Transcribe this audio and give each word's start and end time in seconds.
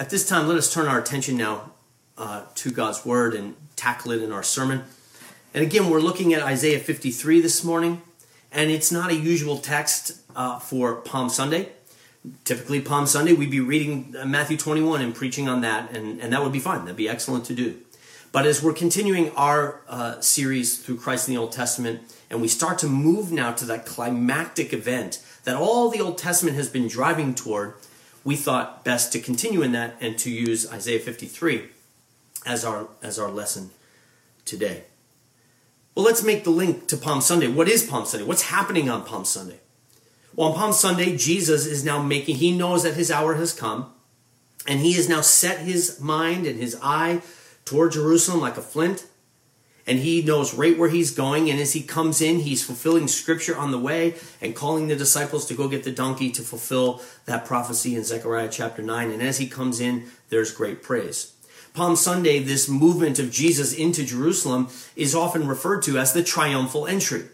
At 0.00 0.08
this 0.08 0.26
time, 0.26 0.48
let 0.48 0.56
us 0.56 0.72
turn 0.72 0.88
our 0.88 0.98
attention 0.98 1.36
now 1.36 1.72
uh, 2.16 2.44
to 2.54 2.70
God's 2.70 3.04
Word 3.04 3.34
and 3.34 3.54
tackle 3.76 4.12
it 4.12 4.22
in 4.22 4.32
our 4.32 4.42
sermon. 4.42 4.84
And 5.52 5.62
again, 5.62 5.90
we're 5.90 6.00
looking 6.00 6.32
at 6.32 6.40
Isaiah 6.40 6.78
53 6.78 7.42
this 7.42 7.62
morning, 7.62 8.00
and 8.50 8.70
it's 8.70 8.90
not 8.90 9.10
a 9.10 9.14
usual 9.14 9.58
text 9.58 10.18
uh, 10.34 10.58
for 10.58 10.94
Palm 11.02 11.28
Sunday. 11.28 11.68
Typically, 12.44 12.80
Palm 12.80 13.04
Sunday, 13.04 13.34
we'd 13.34 13.50
be 13.50 13.60
reading 13.60 14.14
uh, 14.18 14.24
Matthew 14.24 14.56
21 14.56 15.02
and 15.02 15.14
preaching 15.14 15.50
on 15.50 15.60
that, 15.60 15.94
and, 15.94 16.18
and 16.18 16.32
that 16.32 16.42
would 16.42 16.52
be 16.52 16.60
fine. 16.60 16.86
That'd 16.86 16.96
be 16.96 17.06
excellent 17.06 17.44
to 17.44 17.54
do. 17.54 17.76
But 18.32 18.46
as 18.46 18.62
we're 18.62 18.72
continuing 18.72 19.30
our 19.32 19.82
uh, 19.86 20.18
series 20.22 20.78
through 20.78 20.96
Christ 20.96 21.28
in 21.28 21.34
the 21.34 21.40
Old 21.42 21.52
Testament, 21.52 22.00
and 22.30 22.40
we 22.40 22.48
start 22.48 22.78
to 22.78 22.86
move 22.86 23.32
now 23.32 23.52
to 23.52 23.66
that 23.66 23.84
climactic 23.84 24.72
event 24.72 25.22
that 25.44 25.56
all 25.56 25.90
the 25.90 26.00
Old 26.00 26.16
Testament 26.16 26.56
has 26.56 26.70
been 26.70 26.88
driving 26.88 27.34
toward, 27.34 27.74
we 28.24 28.36
thought 28.36 28.84
best 28.84 29.12
to 29.12 29.20
continue 29.20 29.62
in 29.62 29.72
that 29.72 29.96
and 30.00 30.18
to 30.18 30.30
use 30.30 30.70
Isaiah 30.70 31.00
53 31.00 31.68
as 32.46 32.64
our, 32.64 32.88
as 33.02 33.18
our 33.18 33.30
lesson 33.30 33.70
today. 34.44 34.84
Well, 35.94 36.04
let's 36.04 36.22
make 36.22 36.44
the 36.44 36.50
link 36.50 36.86
to 36.88 36.96
Palm 36.96 37.20
Sunday. 37.20 37.48
What 37.48 37.68
is 37.68 37.82
Palm 37.84 38.06
Sunday? 38.06 38.26
What's 38.26 38.42
happening 38.42 38.88
on 38.88 39.04
Palm 39.04 39.24
Sunday? 39.24 39.58
Well, 40.34 40.48
on 40.50 40.54
Palm 40.56 40.72
Sunday, 40.72 41.16
Jesus 41.16 41.66
is 41.66 41.84
now 41.84 42.02
making, 42.02 42.36
he 42.36 42.56
knows 42.56 42.84
that 42.84 42.94
his 42.94 43.10
hour 43.10 43.34
has 43.34 43.52
come, 43.52 43.92
and 44.66 44.80
he 44.80 44.92
has 44.92 45.08
now 45.08 45.20
set 45.20 45.60
his 45.60 46.00
mind 46.00 46.46
and 46.46 46.58
his 46.58 46.78
eye 46.82 47.22
toward 47.64 47.92
Jerusalem 47.92 48.40
like 48.40 48.56
a 48.56 48.62
flint. 48.62 49.06
And 49.90 49.98
he 49.98 50.22
knows 50.22 50.54
right 50.54 50.78
where 50.78 50.88
he's 50.88 51.10
going. 51.10 51.50
And 51.50 51.58
as 51.58 51.72
he 51.72 51.82
comes 51.82 52.20
in, 52.20 52.38
he's 52.38 52.64
fulfilling 52.64 53.08
scripture 53.08 53.56
on 53.56 53.72
the 53.72 53.78
way 53.78 54.14
and 54.40 54.54
calling 54.54 54.86
the 54.86 54.94
disciples 54.94 55.46
to 55.46 55.54
go 55.54 55.66
get 55.66 55.82
the 55.82 55.90
donkey 55.90 56.30
to 56.30 56.42
fulfill 56.42 57.02
that 57.24 57.44
prophecy 57.44 57.96
in 57.96 58.04
Zechariah 58.04 58.50
chapter 58.52 58.82
9. 58.82 59.10
And 59.10 59.20
as 59.20 59.38
he 59.38 59.48
comes 59.48 59.80
in, 59.80 60.04
there's 60.28 60.52
great 60.52 60.80
praise. 60.80 61.32
Palm 61.74 61.96
Sunday, 61.96 62.38
this 62.38 62.68
movement 62.68 63.18
of 63.18 63.32
Jesus 63.32 63.72
into 63.72 64.04
Jerusalem 64.04 64.68
is 64.94 65.16
often 65.16 65.48
referred 65.48 65.82
to 65.82 65.98
as 65.98 66.12
the 66.12 66.22
triumphal 66.22 66.86
entry. 66.86 67.24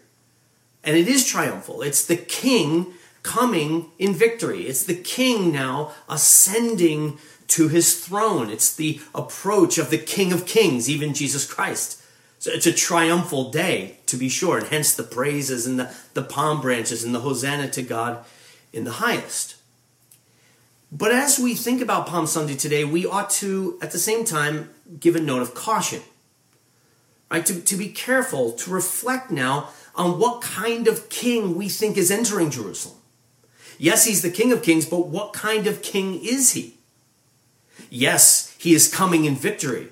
And 0.83 0.97
it 0.97 1.07
is 1.07 1.27
triumphal. 1.27 1.83
It's 1.83 2.03
the 2.03 2.17
king 2.17 2.87
coming 3.21 3.91
in 3.99 4.15
victory. 4.15 4.63
It's 4.63 4.83
the 4.83 4.95
king 4.95 5.51
now 5.51 5.91
ascending 6.09 7.19
to 7.49 7.67
his 7.67 8.03
throne. 8.03 8.49
It's 8.49 8.75
the 8.75 8.99
approach 9.13 9.77
of 9.77 9.91
the 9.91 9.99
King 9.99 10.33
of 10.33 10.47
Kings, 10.47 10.89
even 10.89 11.13
Jesus 11.13 11.45
Christ. 11.45 12.01
So 12.39 12.51
it's 12.51 12.67
a 12.67 12.73
triumphal 12.73 13.49
day, 13.49 13.97
to 14.05 14.15
be 14.15 14.29
sure, 14.29 14.59
and 14.59 14.67
hence 14.67 14.93
the 14.93 15.03
praises 15.03 15.65
and 15.65 15.79
the, 15.79 15.93
the 16.13 16.21
palm 16.21 16.61
branches 16.61 17.03
and 17.03 17.13
the 17.13 17.21
hosanna 17.21 17.69
to 17.71 17.81
God 17.81 18.23
in 18.71 18.83
the 18.83 18.93
highest. 18.93 19.55
But 20.91 21.11
as 21.11 21.39
we 21.39 21.55
think 21.55 21.81
about 21.81 22.07
Palm 22.07 22.27
Sunday 22.27 22.55
today, 22.55 22.85
we 22.85 23.05
ought 23.05 23.29
to, 23.31 23.77
at 23.81 23.91
the 23.91 23.97
same 23.97 24.23
time, 24.23 24.69
give 24.99 25.15
a 25.15 25.19
note 25.19 25.41
of 25.41 25.53
caution. 25.53 26.01
Right? 27.29 27.45
To, 27.45 27.59
to 27.59 27.75
be 27.75 27.89
careful, 27.89 28.53
to 28.53 28.71
reflect 28.71 29.31
now 29.31 29.69
on 29.95 30.19
what 30.19 30.41
kind 30.41 30.87
of 30.87 31.09
king 31.09 31.55
we 31.55 31.67
think 31.67 31.97
is 31.97 32.11
entering 32.11 32.51
Jerusalem. 32.51 32.99
Yes, 33.77 34.05
he's 34.05 34.21
the 34.21 34.31
King 34.31 34.51
of 34.51 34.63
Kings, 34.63 34.85
but 34.85 35.07
what 35.07 35.33
kind 35.33 35.67
of 35.67 35.81
king 35.81 36.23
is 36.23 36.53
he? 36.53 36.75
Yes, 37.89 38.55
he 38.57 38.73
is 38.73 38.93
coming 38.93 39.25
in 39.25 39.35
victory. 39.35 39.89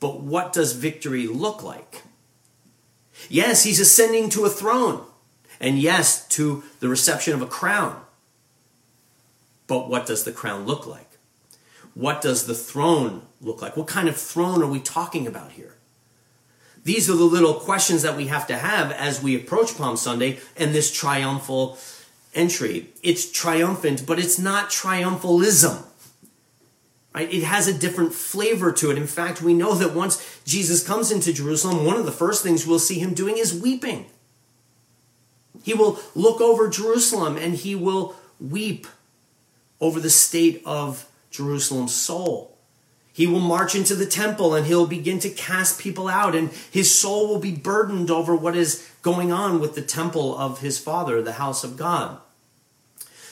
But 0.00 0.20
what 0.20 0.52
does 0.52 0.72
victory 0.72 1.26
look 1.26 1.62
like? 1.62 2.02
Yes, 3.28 3.64
he's 3.64 3.80
ascending 3.80 4.30
to 4.30 4.44
a 4.44 4.50
throne. 4.50 5.04
And 5.60 5.78
yes, 5.78 6.26
to 6.28 6.62
the 6.80 6.88
reception 6.88 7.34
of 7.34 7.42
a 7.42 7.46
crown. 7.46 8.00
But 9.66 9.88
what 9.88 10.06
does 10.06 10.24
the 10.24 10.32
crown 10.32 10.66
look 10.66 10.86
like? 10.86 11.18
What 11.94 12.22
does 12.22 12.46
the 12.46 12.54
throne 12.54 13.22
look 13.40 13.60
like? 13.60 13.76
What 13.76 13.88
kind 13.88 14.08
of 14.08 14.16
throne 14.16 14.62
are 14.62 14.68
we 14.68 14.78
talking 14.78 15.26
about 15.26 15.52
here? 15.52 15.74
These 16.84 17.10
are 17.10 17.16
the 17.16 17.24
little 17.24 17.54
questions 17.54 18.02
that 18.02 18.16
we 18.16 18.28
have 18.28 18.46
to 18.46 18.56
have 18.56 18.92
as 18.92 19.22
we 19.22 19.34
approach 19.34 19.76
Palm 19.76 19.96
Sunday 19.96 20.38
and 20.56 20.72
this 20.72 20.92
triumphal 20.92 21.76
entry. 22.34 22.90
It's 23.02 23.30
triumphant, 23.30 24.06
but 24.06 24.18
it's 24.18 24.38
not 24.38 24.70
triumphalism. 24.70 25.87
It 27.20 27.42
has 27.42 27.66
a 27.66 27.76
different 27.76 28.12
flavor 28.14 28.72
to 28.72 28.90
it. 28.90 28.98
In 28.98 29.06
fact, 29.06 29.42
we 29.42 29.54
know 29.54 29.74
that 29.74 29.94
once 29.94 30.40
Jesus 30.44 30.86
comes 30.86 31.10
into 31.10 31.32
Jerusalem, 31.32 31.84
one 31.84 31.96
of 31.96 32.06
the 32.06 32.12
first 32.12 32.42
things 32.42 32.66
we'll 32.66 32.78
see 32.78 32.98
him 32.98 33.14
doing 33.14 33.38
is 33.38 33.60
weeping. 33.60 34.06
He 35.62 35.74
will 35.74 35.98
look 36.14 36.40
over 36.40 36.68
Jerusalem 36.68 37.36
and 37.36 37.54
he 37.54 37.74
will 37.74 38.14
weep 38.40 38.86
over 39.80 40.00
the 40.00 40.10
state 40.10 40.62
of 40.64 41.08
Jerusalem's 41.30 41.94
soul. 41.94 42.56
He 43.12 43.26
will 43.26 43.40
march 43.40 43.74
into 43.74 43.96
the 43.96 44.06
temple 44.06 44.54
and 44.54 44.66
he'll 44.66 44.86
begin 44.86 45.18
to 45.20 45.28
cast 45.28 45.80
people 45.80 46.06
out, 46.06 46.36
and 46.36 46.50
his 46.70 46.94
soul 46.94 47.26
will 47.26 47.40
be 47.40 47.50
burdened 47.50 48.12
over 48.12 48.36
what 48.36 48.56
is 48.56 48.88
going 49.02 49.32
on 49.32 49.58
with 49.58 49.74
the 49.74 49.82
temple 49.82 50.38
of 50.38 50.60
his 50.60 50.78
father, 50.78 51.20
the 51.20 51.32
house 51.32 51.64
of 51.64 51.76
God. 51.76 52.18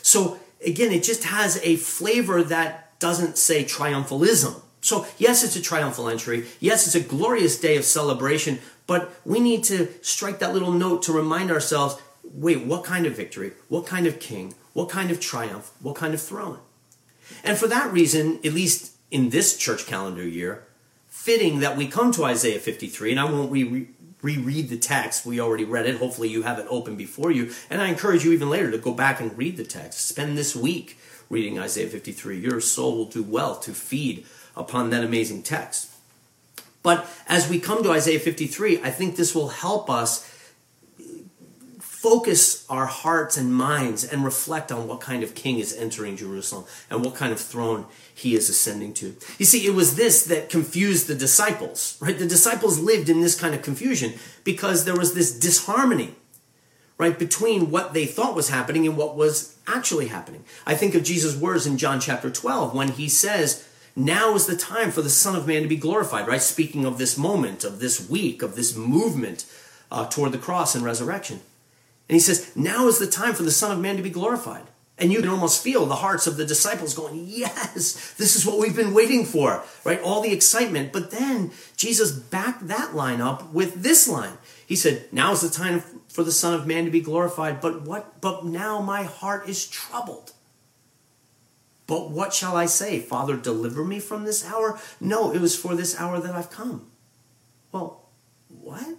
So, 0.03 0.41
again, 0.65 0.91
it 0.91 1.05
just 1.05 1.25
has 1.25 1.61
a 1.63 1.77
flavor 1.77 2.43
that 2.43 2.86
doesn't 2.99 3.39
say 3.39 3.65
triumphalism. 3.65 4.63
So, 4.81 5.07
yes, 5.19 5.43
it's 5.43 5.57
a 5.57 5.63
triumphal 5.63 6.09
entry. 6.09 6.47
Yes, 6.61 6.87
it's 6.87 6.95
a 6.95 7.09
glorious 7.09 7.59
day 7.59 7.77
of 7.77 7.85
celebration, 7.85 8.61
but 8.87 9.13
we 9.25 9.41
need 9.41 9.65
to 9.65 9.89
strike 10.03 10.39
that 10.39 10.53
little 10.53 10.71
note 10.71 11.03
to 11.05 11.13
remind 11.13 11.51
ourselves 11.51 12.01
wait, 12.33 12.65
what 12.65 12.85
kind 12.85 13.07
of 13.07 13.17
victory? 13.17 13.53
What 13.69 13.87
kind 13.87 14.07
of 14.07 14.21
king? 14.21 14.55
What 14.73 14.89
kind 14.89 15.11
of 15.11 15.21
triumph? 15.21 15.73
What 15.81 15.97
kind 15.97 16.13
of 16.13 16.21
throne? 16.21 16.59
And 17.43 17.57
for 17.57 17.67
that 17.69 17.93
reason, 17.93 18.41
at 18.45 18.53
least 18.53 18.93
in 19.11 19.31
this 19.31 19.57
church 19.57 19.87
calendar 19.87 20.27
year, 20.27 20.67
fitting 21.09 21.61
that 21.61 21.77
we 21.77 21.87
come 21.87 22.13
to 22.13 22.25
Isaiah 22.25 22.59
53, 22.59 23.13
and 23.13 23.21
I 23.21 23.25
won't 23.25 23.51
re- 23.51 23.89
reread 24.23 24.69
the 24.69 24.77
text. 24.77 25.25
We 25.25 25.41
already 25.41 25.65
read 25.65 25.87
it. 25.87 25.97
Hopefully, 25.97 26.29
you 26.29 26.43
have 26.43 26.59
it 26.59 26.67
open 26.69 26.97
before 26.97 27.31
you. 27.31 27.53
And 27.71 27.81
I 27.81 27.89
encourage 27.89 28.25
you 28.25 28.33
even 28.33 28.51
later 28.51 28.71
to 28.71 28.79
go 28.79 28.93
back 28.93 29.21
and 29.21 29.37
read 29.37 29.57
the 29.57 29.65
text. 29.65 30.07
Spend 30.07 30.37
this 30.37 30.55
week 30.55 30.99
reading 31.29 31.59
Isaiah 31.59 31.89
53. 31.89 32.39
Your 32.39 32.61
soul 32.61 32.97
will 32.97 33.05
do 33.07 33.23
well 33.23 33.57
to 33.57 33.73
feed 33.73 34.27
upon 34.57 34.91
that 34.91 35.05
amazing 35.05 35.43
text. 35.43 35.91
But 36.83 37.09
as 37.27 37.49
we 37.49 37.59
come 37.59 37.83
to 37.83 37.91
Isaiah 37.91 38.21
53, 38.21 38.81
I 38.83 38.91
think 38.91 39.17
this 39.17 39.35
will 39.35 39.49
help 39.49 39.91
us 39.91 40.33
focus 41.81 42.65
our 42.71 42.87
hearts 42.87 43.37
and 43.37 43.53
minds 43.53 44.05
and 44.05 44.25
reflect 44.25 44.71
on 44.71 44.87
what 44.87 45.01
kind 45.01 45.25
of 45.25 45.35
king 45.35 45.59
is 45.59 45.77
entering 45.77 46.17
Jerusalem 46.17 46.65
and 46.89 47.05
what 47.05 47.17
kind 47.17 47.33
of 47.33 47.41
throne 47.41 47.87
he 48.15 48.37
is 48.37 48.49
ascending 48.49 48.95
to. 48.95 49.17
You 49.39 49.45
see, 49.45 49.67
it 49.67 49.75
was 49.75 49.97
this 49.97 50.25
that 50.27 50.49
confused 50.49 51.09
the 51.09 51.17
disciples, 51.17 51.99
right? 52.01 52.17
The 52.17 52.27
disciples 52.27 52.79
lived 52.79 53.09
in 53.09 53.23
this 53.23 53.35
kind 53.35 53.57
of 53.57 53.63
confusion 53.63 54.15
because 54.45 54.85
there 54.85 54.95
was 54.95 55.15
this 55.15 55.37
disharmony 55.37 56.15
right, 56.99 57.19
between 57.19 57.71
what 57.71 57.93
they 57.93 58.07
thought 58.07 58.35
was 58.35 58.49
happening 58.49 58.87
and 58.87 58.97
what 58.97 59.17
was 59.17 59.57
actually 59.67 60.09
happening. 60.09 60.45
I 60.67 60.75
think 60.75 60.95
of 60.95 61.05
Jesus' 61.05 61.37
words 61.37 61.67
in 61.67 61.79
John 61.79 62.01
chapter 62.01 62.31
12 62.31 62.75
when 62.75 62.93
he 62.93 63.09
says, 63.09 63.69
Now 63.95 64.35
is 64.35 64.47
the 64.47 64.57
time 64.57 64.91
for 64.91 65.03
the 65.03 65.11
Son 65.11 65.37
of 65.37 65.47
Man 65.47 65.63
to 65.63 65.69
be 65.69 65.77
glorified, 65.77 66.27
right? 66.27 66.43
Speaking 66.43 66.85
of 66.85 66.99
this 66.99 67.19
moment, 67.19 67.65
of 67.65 67.81
this 67.81 68.09
week, 68.09 68.43
of 68.43 68.57
this 68.57 68.77
movement 68.77 69.45
uh, 69.91 70.07
toward 70.07 70.33
the 70.33 70.39
cross 70.39 70.75
and 70.75 70.85
resurrection. 70.85 71.41
And 72.09 72.15
he 72.15 72.21
says, 72.21 72.55
Now 72.57 72.89
is 72.89 72.99
the 72.99 73.07
time 73.07 73.35
for 73.35 73.43
the 73.43 73.51
Son 73.51 73.73
of 73.73 73.81
Man 73.81 73.97
to 73.97 74.03
be 74.03 74.11
glorified. 74.11 74.65
And 74.99 75.13
you 75.13 75.21
can 75.21 75.29
almost 75.29 75.63
feel 75.63 75.85
the 75.85 75.97
hearts 75.97 76.27
of 76.27 76.39
the 76.39 76.47
disciples 76.47 76.95
going, 76.95 77.25
Yes, 77.29 78.15
this 78.15 78.37
is 78.37 78.47
what 78.47 78.59
we've 78.59 78.77
been 78.77 78.95
waiting 78.95 79.25
for, 79.25 79.63
right? 79.85 80.01
All 80.01 80.23
the 80.23 80.33
excitement. 80.33 80.93
But 80.93 81.11
then 81.11 81.51
Jesus 81.77 82.13
backed 82.13 82.69
that 82.69 82.95
line 82.95 83.21
up 83.21 83.53
with 83.53 83.83
this 83.83 84.09
line. 84.09 84.39
He 84.67 84.77
said, 84.77 85.07
Now 85.13 85.33
is 85.33 85.41
the 85.41 85.49
time 85.49 85.83
for 86.09 86.25
the 86.25 86.33
Son 86.33 86.53
of 86.53 86.67
Man 86.67 86.85
to 86.85 86.91
be 86.91 87.01
glorified. 87.01 87.61
But 87.61 87.83
what 87.83 88.21
but 88.21 88.45
now 88.45 88.81
my 88.81 89.05
heart 89.05 89.49
is 89.49 89.67
troubled. 89.67 90.33
But 91.87 92.11
what 92.11 92.35
shall 92.35 92.57
I 92.57 92.67
say? 92.67 92.99
Father, 92.99 93.37
deliver 93.37 93.85
me 93.85 94.01
from 94.01 94.25
this 94.25 94.45
hour? 94.45 94.79
No, 95.01 95.33
it 95.33 95.41
was 95.41 95.57
for 95.57 95.77
this 95.77 95.99
hour 95.99 96.19
that 96.19 96.35
I've 96.35 96.51
come. 96.51 96.91
Well, 97.71 98.09
what? 98.49 98.99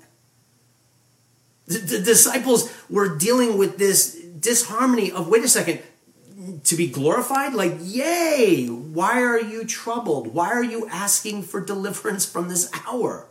The, 1.65 1.79
the 1.79 1.99
disciples 1.99 2.73
were 2.89 3.17
dealing 3.17 3.57
with 3.57 3.77
this 3.77 4.15
disharmony 4.15 5.11
of 5.11 5.27
wait 5.27 5.43
a 5.43 5.49
second, 5.49 5.81
to 6.63 6.75
be 6.75 6.87
glorified? 6.87 7.53
Like, 7.53 7.75
yay! 7.81 8.67
Why 8.67 9.21
are 9.21 9.39
you 9.39 9.65
troubled? 9.65 10.33
Why 10.33 10.49
are 10.49 10.63
you 10.63 10.87
asking 10.87 11.43
for 11.43 11.59
deliverance 11.59 12.25
from 12.25 12.47
this 12.47 12.71
hour? 12.87 13.27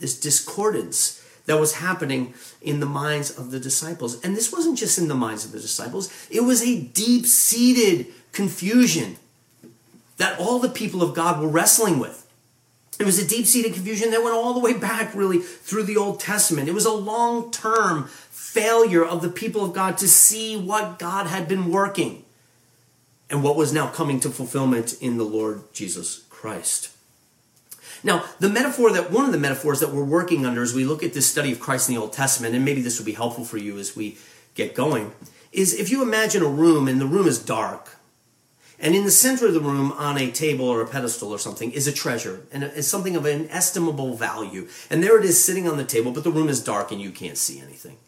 This 0.00 0.18
discordance 0.18 1.24
that 1.46 1.60
was 1.60 1.74
happening 1.74 2.34
in 2.60 2.80
the 2.80 2.86
minds 2.86 3.30
of 3.30 3.50
the 3.50 3.60
disciples. 3.60 4.22
And 4.24 4.36
this 4.36 4.52
wasn't 4.52 4.78
just 4.78 4.98
in 4.98 5.08
the 5.08 5.14
minds 5.14 5.44
of 5.44 5.52
the 5.52 5.60
disciples, 5.60 6.12
it 6.30 6.42
was 6.42 6.62
a 6.62 6.80
deep 6.80 7.26
seated 7.26 8.06
confusion 8.32 9.16
that 10.18 10.38
all 10.38 10.58
the 10.58 10.68
people 10.68 11.02
of 11.02 11.14
God 11.14 11.40
were 11.40 11.48
wrestling 11.48 11.98
with. 11.98 12.26
It 12.98 13.06
was 13.06 13.18
a 13.18 13.26
deep 13.26 13.46
seated 13.46 13.72
confusion 13.72 14.10
that 14.10 14.22
went 14.22 14.34
all 14.36 14.52
the 14.52 14.60
way 14.60 14.74
back, 14.74 15.14
really, 15.14 15.38
through 15.38 15.84
the 15.84 15.96
Old 15.96 16.20
Testament. 16.20 16.68
It 16.68 16.74
was 16.74 16.84
a 16.84 16.92
long 16.92 17.50
term 17.50 18.08
failure 18.30 19.04
of 19.04 19.22
the 19.22 19.30
people 19.30 19.64
of 19.64 19.72
God 19.72 19.96
to 19.98 20.08
see 20.08 20.56
what 20.56 20.98
God 20.98 21.26
had 21.26 21.48
been 21.48 21.70
working. 21.70 22.24
and 23.30 23.44
what 23.44 23.54
was 23.56 23.72
now 23.72 23.86
coming 23.86 24.18
to 24.20 24.28
fulfillment 24.28 24.94
in 25.00 25.16
the 25.16 25.24
Lord 25.24 25.62
Jesus 25.72 26.24
Christ. 26.30 26.90
Now, 28.02 28.24
the 28.38 28.48
metaphor 28.48 28.92
that 28.92 29.10
one 29.10 29.26
of 29.26 29.32
the 29.32 29.38
metaphors 29.38 29.80
that 29.80 29.90
we're 29.90 30.04
working 30.04 30.46
under 30.46 30.62
as 30.62 30.74
we 30.74 30.84
look 30.84 31.02
at 31.02 31.12
this 31.12 31.26
study 31.26 31.52
of 31.52 31.60
Christ 31.60 31.88
in 31.88 31.94
the 31.94 32.00
Old 32.00 32.12
Testament, 32.12 32.54
and 32.54 32.64
maybe 32.64 32.80
this 32.80 32.98
will 32.98 33.06
be 33.06 33.12
helpful 33.12 33.44
for 33.44 33.58
you 33.58 33.78
as 33.78 33.94
we 33.94 34.16
get 34.54 34.74
going, 34.74 35.12
is 35.52 35.74
if 35.74 35.90
you 35.90 36.02
imagine 36.02 36.42
a 36.42 36.48
room 36.48 36.88
and 36.88 37.00
the 37.00 37.06
room 37.06 37.26
is 37.26 37.38
dark, 37.38 37.96
and 38.80 38.94
in 38.94 39.04
the 39.04 39.10
center 39.10 39.46
of 39.46 39.52
the 39.52 39.60
room 39.60 39.92
on 39.92 40.16
a 40.16 40.30
table 40.30 40.66
or 40.66 40.80
a 40.80 40.86
pedestal 40.86 41.30
or 41.30 41.38
something 41.38 41.70
is 41.72 41.86
a 41.86 41.92
treasure 41.92 42.46
and 42.50 42.64
it's 42.64 42.88
something 42.88 43.14
of 43.14 43.26
an 43.26 43.46
estimable 43.50 44.16
value. 44.16 44.68
And 44.88 45.02
there 45.02 45.18
it 45.18 45.24
is 45.24 45.42
sitting 45.42 45.68
on 45.68 45.76
the 45.76 45.84
table, 45.84 46.12
but 46.12 46.24
the 46.24 46.30
room 46.30 46.48
is 46.48 46.64
dark 46.64 46.90
and 46.90 47.00
you 47.00 47.10
can't 47.10 47.36
see 47.36 47.60
anything. 47.60 47.98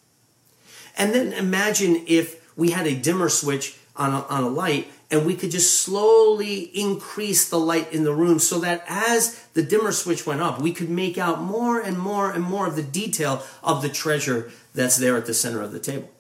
And 0.97 1.15
then 1.15 1.35
imagine 1.35 2.05
if 2.07 2.57
we 2.57 2.71
had 2.71 2.87
a 2.87 2.95
dimmer 2.95 3.29
switch 3.29 3.79
on 3.97 4.15
a, 4.15 4.23
on 4.23 4.45
a 4.45 4.49
light 4.49 4.91
and 5.13 5.27
we 5.27 5.37
could 5.37 5.51
just 5.51 5.83
slowly 5.83 6.63
increase 6.75 7.49
the 7.49 7.59
light 7.59 7.93
in 7.93 8.03
the 8.03 8.15
room 8.15 8.39
so 8.39 8.59
that 8.61 8.83
as 8.89 9.39
the 9.53 9.63
dimmer 9.63 9.93
switch 9.93 10.27
went 10.27 10.41
up, 10.41 10.59
we 10.59 10.73
could 10.73 10.89
make 10.89 11.19
out 11.19 11.43
more 11.43 11.79
and 11.79 11.99
more 11.99 12.33
and 12.33 12.43
more 12.43 12.67
of 12.67 12.77
the 12.77 12.83
detail 12.83 13.43
of 13.63 13.83
the 13.83 13.91
treasure 13.91 14.51
that's 14.75 14.97
there 14.97 15.19
at 15.19 15.27
the 15.27 15.35
center 15.35 15.61
of 15.61 15.71
the 15.71 15.79
table. 15.79 16.11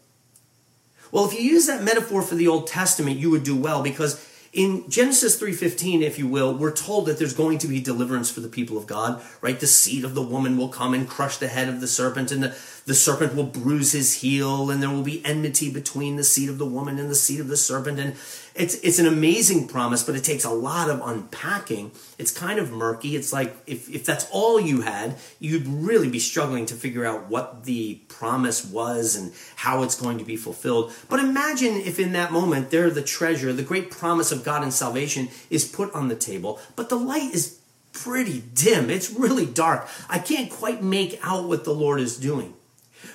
Well, 1.10 1.24
if 1.24 1.32
you 1.32 1.40
use 1.40 1.66
that 1.66 1.82
metaphor 1.82 2.20
for 2.20 2.34
the 2.34 2.48
Old 2.48 2.66
Testament, 2.66 3.18
you 3.18 3.30
would 3.30 3.44
do 3.44 3.56
well 3.56 3.82
because 3.82 4.28
in 4.52 4.88
Genesis 4.90 5.40
3:15, 5.40 6.02
if 6.02 6.18
you 6.18 6.28
will, 6.28 6.54
we're 6.54 6.72
told 6.72 7.06
that 7.06 7.18
there's 7.18 7.32
going 7.32 7.56
to 7.58 7.66
be 7.66 7.80
deliverance 7.80 8.30
for 8.30 8.40
the 8.40 8.48
people 8.48 8.76
of 8.76 8.86
God, 8.86 9.22
right? 9.40 9.58
The 9.58 9.66
seed 9.66 10.04
of 10.04 10.14
the 10.14 10.20
woman 10.20 10.58
will 10.58 10.68
come 10.68 10.92
and 10.92 11.08
crush 11.08 11.38
the 11.38 11.48
head 11.48 11.70
of 11.70 11.80
the 11.80 11.88
serpent, 11.88 12.30
and 12.30 12.42
the, 12.42 12.54
the 12.84 12.94
serpent 12.94 13.34
will 13.34 13.44
bruise 13.44 13.92
his 13.92 14.20
heel, 14.20 14.70
and 14.70 14.82
there 14.82 14.90
will 14.90 15.02
be 15.02 15.24
enmity 15.24 15.70
between 15.70 16.16
the 16.16 16.24
seed 16.24 16.48
of 16.48 16.58
the 16.58 16.66
woman 16.66 16.98
and 16.98 17.10
the 17.10 17.14
seed 17.14 17.40
of 17.40 17.48
the 17.48 17.56
serpent. 17.56 17.98
And 17.98 18.14
it's 18.54 18.74
it's 18.76 18.98
an 18.98 19.06
amazing 19.06 19.68
promise, 19.68 20.02
but 20.02 20.14
it 20.14 20.24
takes 20.24 20.44
a 20.44 20.50
lot 20.50 20.90
of 20.90 21.00
unpacking. 21.04 21.92
It's 22.18 22.30
kind 22.30 22.58
of 22.58 22.72
murky. 22.72 23.16
It's 23.16 23.32
like 23.32 23.56
if, 23.66 23.88
if 23.88 24.04
that's 24.04 24.28
all 24.30 24.60
you 24.60 24.82
had, 24.82 25.16
you'd 25.38 25.66
really 25.66 26.08
be 26.08 26.18
struggling 26.18 26.66
to 26.66 26.74
figure 26.74 27.06
out 27.06 27.28
what 27.28 27.64
the 27.64 27.96
promise 28.08 28.64
was 28.64 29.16
and 29.16 29.32
how 29.56 29.82
it's 29.82 30.00
going 30.00 30.18
to 30.18 30.24
be 30.24 30.36
fulfilled. 30.36 30.92
But 31.08 31.20
imagine 31.20 31.76
if 31.76 31.98
in 31.98 32.12
that 32.12 32.32
moment 32.32 32.70
there 32.70 32.90
the 32.90 33.02
treasure, 33.02 33.52
the 33.52 33.62
great 33.62 33.90
promise 33.90 34.32
of 34.32 34.44
God 34.44 34.62
and 34.62 34.72
salvation 34.72 35.28
is 35.50 35.64
put 35.64 35.92
on 35.94 36.08
the 36.08 36.16
table, 36.16 36.60
but 36.76 36.88
the 36.88 36.96
light 36.96 37.32
is 37.32 37.60
pretty 37.92 38.42
dim. 38.54 38.90
It's 38.90 39.10
really 39.10 39.46
dark. 39.46 39.88
I 40.08 40.18
can't 40.18 40.50
quite 40.50 40.82
make 40.82 41.18
out 41.22 41.44
what 41.44 41.64
the 41.64 41.74
Lord 41.74 42.00
is 42.00 42.16
doing. 42.16 42.54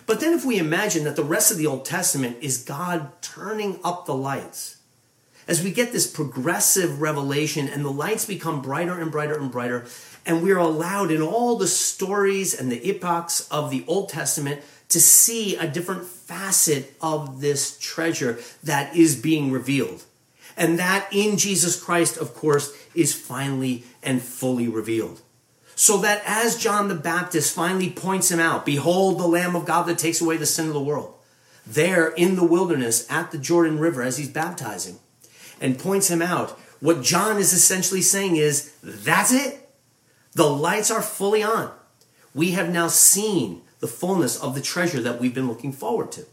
But 0.05 0.19
then 0.19 0.33
if 0.33 0.45
we 0.45 0.57
imagine 0.57 1.03
that 1.03 1.15
the 1.15 1.23
rest 1.23 1.51
of 1.51 1.57
the 1.57 1.67
Old 1.67 1.85
Testament 1.85 2.37
is 2.41 2.63
God 2.63 3.11
turning 3.21 3.79
up 3.83 4.05
the 4.05 4.15
lights, 4.15 4.77
as 5.47 5.63
we 5.63 5.71
get 5.71 5.91
this 5.91 6.07
progressive 6.07 7.01
revelation 7.01 7.69
and 7.69 7.83
the 7.83 7.91
lights 7.91 8.25
become 8.25 8.61
brighter 8.61 8.99
and 8.99 9.11
brighter 9.11 9.37
and 9.37 9.51
brighter, 9.51 9.85
and 10.25 10.43
we're 10.43 10.57
allowed 10.57 11.09
in 11.09 11.21
all 11.21 11.55
the 11.55 11.67
stories 11.67 12.53
and 12.53 12.69
the 12.69 12.89
epochs 12.89 13.47
of 13.49 13.69
the 13.69 13.85
Old 13.87 14.09
Testament 14.09 14.61
to 14.89 14.99
see 14.99 15.55
a 15.55 15.67
different 15.67 16.05
facet 16.05 16.93
of 17.01 17.39
this 17.41 17.77
treasure 17.79 18.39
that 18.63 18.95
is 18.95 19.15
being 19.15 19.51
revealed. 19.51 20.03
And 20.57 20.79
that 20.79 21.07
in 21.11 21.37
Jesus 21.37 21.81
Christ, 21.81 22.17
of 22.17 22.33
course, 22.33 22.73
is 22.95 23.13
finally 23.13 23.83
and 24.01 24.21
fully 24.21 24.67
revealed. 24.67 25.21
So 25.79 25.97
that 25.97 26.23
as 26.25 26.57
John 26.57 26.87
the 26.87 26.95
Baptist 26.95 27.53
finally 27.53 27.91
points 27.91 28.31
him 28.31 28.39
out, 28.39 28.65
behold 28.65 29.19
the 29.19 29.27
Lamb 29.27 29.55
of 29.55 29.65
God 29.65 29.83
that 29.83 29.99
takes 29.99 30.19
away 30.19 30.35
the 30.35 30.47
sin 30.47 30.65
of 30.65 30.73
the 30.73 30.81
world, 30.81 31.13
there 31.67 32.07
in 32.07 32.35
the 32.35 32.43
wilderness 32.43 33.05
at 33.11 33.29
the 33.29 33.37
Jordan 33.37 33.77
River 33.77 34.01
as 34.01 34.17
he's 34.17 34.27
baptizing, 34.27 34.97
and 35.61 35.77
points 35.77 36.09
him 36.09 36.19
out. 36.19 36.59
What 36.79 37.03
John 37.03 37.37
is 37.37 37.53
essentially 37.53 38.01
saying 38.01 38.37
is 38.37 38.73
that's 38.81 39.31
it. 39.31 39.69
The 40.33 40.49
lights 40.49 40.89
are 40.89 41.01
fully 41.03 41.43
on. 41.43 41.71
We 42.33 42.51
have 42.53 42.73
now 42.73 42.87
seen 42.87 43.61
the 43.79 43.87
fullness 43.87 44.35
of 44.35 44.55
the 44.55 44.61
treasure 44.61 45.01
that 45.01 45.19
we've 45.21 45.35
been 45.35 45.47
looking 45.47 45.71
forward 45.71 46.11
to. 46.13 46.25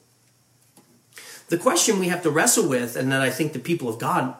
The 1.48 1.58
question 1.58 1.98
we 1.98 2.08
have 2.08 2.22
to 2.22 2.30
wrestle 2.30 2.66
with, 2.66 2.96
and 2.96 3.12
that 3.12 3.20
I 3.20 3.28
think 3.28 3.52
the 3.52 3.58
people 3.58 3.90
of 3.90 3.98
God 3.98 4.36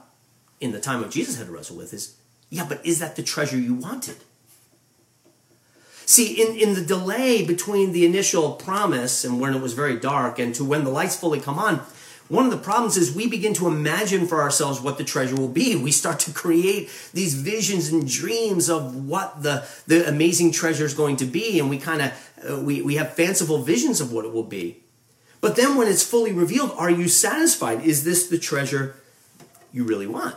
in 0.62 0.72
the 0.72 0.80
time 0.80 1.04
of 1.04 1.10
Jesus 1.10 1.36
had 1.36 1.48
to 1.48 1.52
wrestle 1.52 1.76
with, 1.76 1.92
is 1.92 2.16
yeah, 2.48 2.64
but 2.66 2.84
is 2.86 3.00
that 3.00 3.16
the 3.16 3.22
treasure 3.22 3.58
you 3.58 3.74
wanted? 3.74 4.16
See, 6.06 6.40
in, 6.40 6.56
in 6.56 6.74
the 6.74 6.82
delay 6.82 7.44
between 7.44 7.92
the 7.92 8.04
initial 8.04 8.52
promise 8.52 9.24
and 9.24 9.40
when 9.40 9.54
it 9.54 9.62
was 9.62 9.72
very 9.72 9.96
dark 9.98 10.38
and 10.38 10.54
to 10.54 10.64
when 10.64 10.84
the 10.84 10.90
lights 10.90 11.16
fully 11.16 11.40
come 11.40 11.58
on, 11.58 11.80
one 12.28 12.46
of 12.46 12.50
the 12.50 12.58
problems 12.58 12.96
is 12.96 13.14
we 13.14 13.26
begin 13.26 13.52
to 13.54 13.68
imagine 13.68 14.26
for 14.26 14.40
ourselves 14.40 14.80
what 14.80 14.96
the 14.96 15.04
treasure 15.04 15.36
will 15.36 15.48
be. 15.48 15.76
We 15.76 15.92
start 15.92 16.20
to 16.20 16.32
create 16.32 16.90
these 17.12 17.34
visions 17.34 17.88
and 17.88 18.08
dreams 18.08 18.70
of 18.70 19.06
what 19.06 19.42
the, 19.42 19.66
the 19.86 20.08
amazing 20.08 20.52
treasure 20.52 20.86
is 20.86 20.94
going 20.94 21.16
to 21.16 21.26
be, 21.26 21.58
and 21.58 21.68
we 21.68 21.78
kind 21.78 22.00
of 22.00 22.30
uh, 22.48 22.60
we, 22.60 22.80
we 22.82 22.94
have 22.96 23.14
fanciful 23.14 23.58
visions 23.62 24.00
of 24.00 24.12
what 24.12 24.24
it 24.24 24.32
will 24.32 24.42
be. 24.42 24.82
But 25.40 25.56
then 25.56 25.76
when 25.76 25.86
it's 25.86 26.02
fully 26.02 26.32
revealed, 26.32 26.72
are 26.78 26.90
you 26.90 27.08
satisfied? 27.08 27.82
Is 27.82 28.04
this 28.04 28.28
the 28.28 28.38
treasure 28.38 28.96
you 29.72 29.84
really 29.84 30.06
want? 30.06 30.36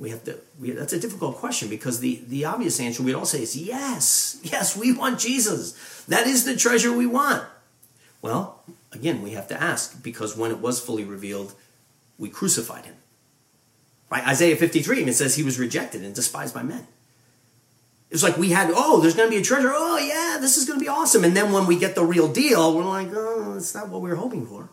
We 0.00 0.08
have 0.10 0.24
to, 0.24 0.38
we, 0.58 0.70
that's 0.70 0.94
a 0.94 0.98
difficult 0.98 1.36
question 1.36 1.68
because 1.68 2.00
the, 2.00 2.22
the 2.26 2.46
obvious 2.46 2.80
answer 2.80 3.02
we'd 3.02 3.14
all 3.14 3.26
say 3.26 3.42
is 3.42 3.54
yes, 3.54 4.40
yes, 4.42 4.74
we 4.74 4.92
want 4.92 5.20
Jesus. 5.20 6.04
That 6.08 6.26
is 6.26 6.46
the 6.46 6.56
treasure 6.56 6.90
we 6.90 7.04
want. 7.04 7.44
Well, 8.22 8.62
again, 8.92 9.20
we 9.20 9.32
have 9.32 9.46
to 9.48 9.62
ask 9.62 10.02
because 10.02 10.36
when 10.36 10.50
it 10.50 10.58
was 10.58 10.80
fully 10.80 11.04
revealed, 11.04 11.54
we 12.18 12.30
crucified 12.30 12.86
him. 12.86 12.94
Right? 14.10 14.26
Isaiah 14.26 14.56
53, 14.56 15.04
it 15.04 15.12
says 15.12 15.36
he 15.36 15.42
was 15.42 15.58
rejected 15.58 16.02
and 16.02 16.14
despised 16.14 16.54
by 16.54 16.62
men. 16.62 16.86
It's 18.10 18.22
like 18.22 18.38
we 18.38 18.50
had, 18.50 18.70
oh, 18.74 19.00
there's 19.00 19.14
going 19.14 19.28
to 19.28 19.34
be 19.34 19.40
a 19.40 19.44
treasure. 19.44 19.70
Oh, 19.72 19.98
yeah, 19.98 20.38
this 20.40 20.56
is 20.56 20.64
going 20.64 20.80
to 20.80 20.84
be 20.84 20.88
awesome. 20.88 21.24
And 21.24 21.36
then 21.36 21.52
when 21.52 21.66
we 21.66 21.78
get 21.78 21.94
the 21.94 22.04
real 22.04 22.26
deal, 22.26 22.74
we're 22.74 22.84
like, 22.84 23.08
oh, 23.12 23.54
it's 23.56 23.74
not 23.74 23.88
what 23.88 24.00
we 24.00 24.08
were 24.08 24.16
hoping 24.16 24.46
for. 24.46 24.70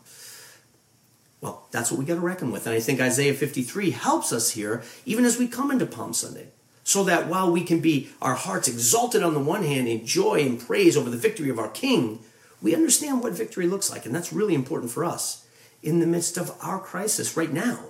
Well, 1.40 1.68
that's 1.72 1.92
what 1.92 2.00
we 2.00 2.06
got 2.06 2.16
to 2.16 2.20
reckon 2.22 2.52
with. 2.52 2.66
And 2.66 2.76
I 2.76 2.80
think 2.80 3.00
Isaiah 3.00 3.34
53 3.34 3.92
helps 3.92 4.34
us 4.34 4.52
here, 4.52 4.84
even 5.06 5.26
as 5.26 5.38
we 5.38 5.48
come 5.48 5.72
into 5.72 5.86
Palm 5.86 6.14
Sunday. 6.14 6.48
So 6.84 7.04
that 7.04 7.28
while 7.28 7.52
we 7.52 7.64
can 7.64 7.82
be 7.82 8.10
our 8.22 8.36
hearts 8.36 8.68
exalted 8.68 9.22
on 9.22 9.34
the 9.34 9.40
one 9.40 9.64
hand 9.64 9.88
in 9.88 10.06
joy 10.06 10.42
and 10.42 10.60
praise 10.60 10.96
over 10.96 11.10
the 11.10 11.18
victory 11.18 11.50
of 11.50 11.60
our 11.60 11.70
King, 11.70 12.20
we 12.62 12.74
understand 12.74 13.22
what 13.22 13.34
victory 13.34 13.68
looks 13.68 13.92
like. 13.92 14.06
And 14.06 14.16
that's 14.16 14.34
really 14.34 14.56
important 14.56 14.92
for 14.92 15.04
us 15.04 15.46
in 15.84 16.00
the 16.00 16.08
midst 16.08 16.38
of 16.38 16.56
our 16.62 16.80
crisis 16.80 17.38
right 17.38 17.52
now. 17.52 17.90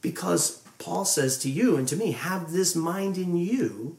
Because 0.00 0.62
Paul 0.78 1.04
says 1.04 1.38
to 1.38 1.50
you 1.50 1.76
and 1.76 1.86
to 1.88 1.96
me, 1.96 2.12
have 2.12 2.52
this 2.52 2.74
mind 2.74 3.18
in 3.18 3.36
you, 3.36 3.98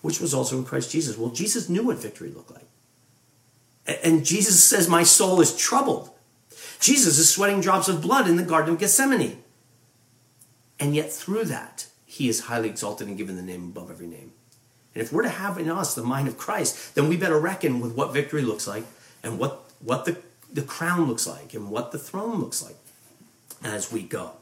which 0.00 0.20
was 0.20 0.32
also 0.32 0.56
in 0.56 0.64
Christ 0.64 0.92
Jesus. 0.92 1.18
Well, 1.18 1.30
Jesus 1.30 1.68
knew 1.68 1.84
what 1.84 1.98
victory 1.98 2.30
looked 2.30 2.52
like. 2.52 2.66
And 4.04 4.24
Jesus 4.24 4.62
says, 4.62 4.88
My 4.88 5.02
soul 5.02 5.40
is 5.40 5.56
troubled. 5.56 6.10
Jesus 6.80 7.18
is 7.18 7.32
sweating 7.32 7.60
drops 7.60 7.88
of 7.88 8.02
blood 8.02 8.28
in 8.28 8.36
the 8.36 8.42
Garden 8.42 8.74
of 8.74 8.80
Gethsemane. 8.80 9.42
And 10.80 10.94
yet, 10.94 11.12
through 11.12 11.44
that, 11.46 11.86
he 12.06 12.28
is 12.28 12.40
highly 12.40 12.68
exalted 12.68 13.08
and 13.08 13.18
given 13.18 13.36
the 13.36 13.42
name 13.42 13.64
above 13.64 13.90
every 13.90 14.06
name. 14.06 14.32
And 14.94 15.02
if 15.02 15.12
we're 15.12 15.22
to 15.22 15.28
have 15.28 15.58
in 15.58 15.70
us 15.70 15.94
the 15.94 16.02
mind 16.02 16.28
of 16.28 16.38
Christ, 16.38 16.94
then 16.94 17.08
we 17.08 17.16
better 17.16 17.38
reckon 17.38 17.80
with 17.80 17.94
what 17.94 18.12
victory 18.12 18.42
looks 18.42 18.66
like 18.66 18.84
and 19.22 19.38
what, 19.38 19.64
what 19.80 20.04
the, 20.04 20.18
the 20.52 20.62
crown 20.62 21.06
looks 21.06 21.26
like 21.26 21.54
and 21.54 21.70
what 21.70 21.92
the 21.92 21.98
throne 21.98 22.40
looks 22.40 22.62
like 22.62 22.76
as 23.62 23.92
we 23.92 24.02
go. 24.02 24.32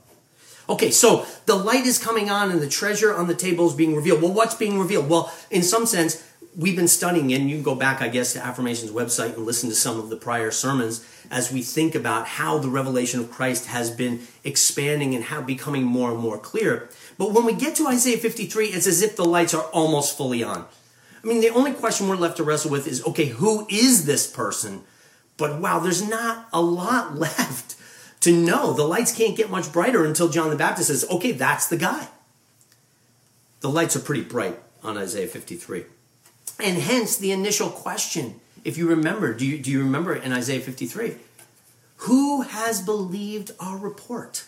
Okay, 0.69 0.91
so 0.91 1.27
the 1.47 1.55
light 1.55 1.87
is 1.87 1.99
coming 1.99 2.29
on 2.29 2.51
and 2.51 2.61
the 2.61 2.69
treasure 2.69 3.15
on 3.15 3.29
the 3.29 3.35
table 3.35 3.69
is 3.69 3.75
being 3.75 3.95
revealed. 3.95 4.21
Well, 4.21 4.33
what's 4.33 4.55
being 4.55 4.79
revealed? 4.79 5.09
Well, 5.09 5.33
in 5.51 5.63
some 5.63 5.87
sense, 5.87 6.25
we've 6.57 6.75
been 6.75 6.89
studying, 6.89 7.33
and 7.33 7.51
you 7.51 7.57
can 7.57 7.63
go 7.63 7.75
back, 7.75 8.01
I 8.01 8.09
guess, 8.09 8.33
to 8.33 8.45
Affirmation's 8.45 8.91
website 8.91 9.35
and 9.37 9.45
listen 9.45 9.69
to 9.69 9.75
some 9.75 9.99
of 9.99 10.09
the 10.09 10.17
prior 10.17 10.51
sermons 10.51 11.07
as 11.31 11.53
we 11.53 11.63
think 11.63 11.95
about 11.95 12.27
how 12.27 12.59
the 12.59 12.69
revelation 12.69 13.21
of 13.21 13.31
Christ 13.31 13.67
has 13.67 13.91
been 13.91 14.21
expanding 14.43 15.15
and 15.15 15.25
how 15.25 15.43
becoming 15.43 15.85
more 15.85 16.11
and 16.11 16.19
more 16.19 16.39
clear. 16.39 16.89
But 17.19 17.33
when 17.33 17.45
we 17.45 17.55
get 17.55 17.77
to 17.77 17.87
Isaiah 17.87 18.17
53, 18.17 18.69
it's 18.69 18.87
as 18.87 19.03
if 19.03 19.17
the 19.17 19.25
lights 19.25 19.55
are 19.55 19.65
almost 19.65 20.17
fully 20.17 20.43
on. 20.43 20.65
I 21.23 21.27
mean, 21.27 21.41
the 21.41 21.51
only 21.51 21.73
question 21.73 22.09
we're 22.09 22.17
left 22.17 22.39
to 22.39 22.45
wrestle 22.45 22.71
with 22.71 22.87
is 22.87 23.05
okay, 23.05 23.27
who 23.27 23.67
is 23.69 24.07
this 24.07 24.27
person? 24.27 24.83
But 25.37 25.61
wow, 25.61 25.81
there's 25.81 26.09
not 26.09 26.49
a 26.53 26.63
lot 26.63 27.17
left 27.19 27.75
to 28.21 28.33
know. 28.33 28.73
The 28.73 28.85
lights 28.85 29.15
can't 29.15 29.37
get 29.37 29.51
much 29.51 29.73
brighter 29.73 30.05
until 30.05 30.29
John 30.29 30.51
the 30.51 30.57
Baptist 30.57 30.89
says, 30.89 31.05
okay, 31.11 31.33
that's 31.33 31.69
the 31.69 31.77
guy. 31.77 32.09
The 33.61 33.69
lights 33.69 33.97
are 33.97 34.01
pretty 34.01 34.23
bright 34.23 34.59
on 34.83 34.97
Isaiah 34.97 35.27
53. 35.27 35.85
And 36.59 36.79
hence 36.79 37.17
the 37.17 37.33
initial 37.33 37.69
question, 37.69 38.41
if 38.65 38.79
you 38.79 38.89
remember, 38.89 39.35
do 39.35 39.47
you, 39.47 39.59
do 39.59 39.71
you 39.71 39.81
remember 39.81 40.15
in 40.15 40.33
Isaiah 40.33 40.61
53? 40.61 41.17
Who 41.99 42.43
has 42.43 42.81
believed 42.81 43.53
our 43.61 43.77
report? 43.77 44.47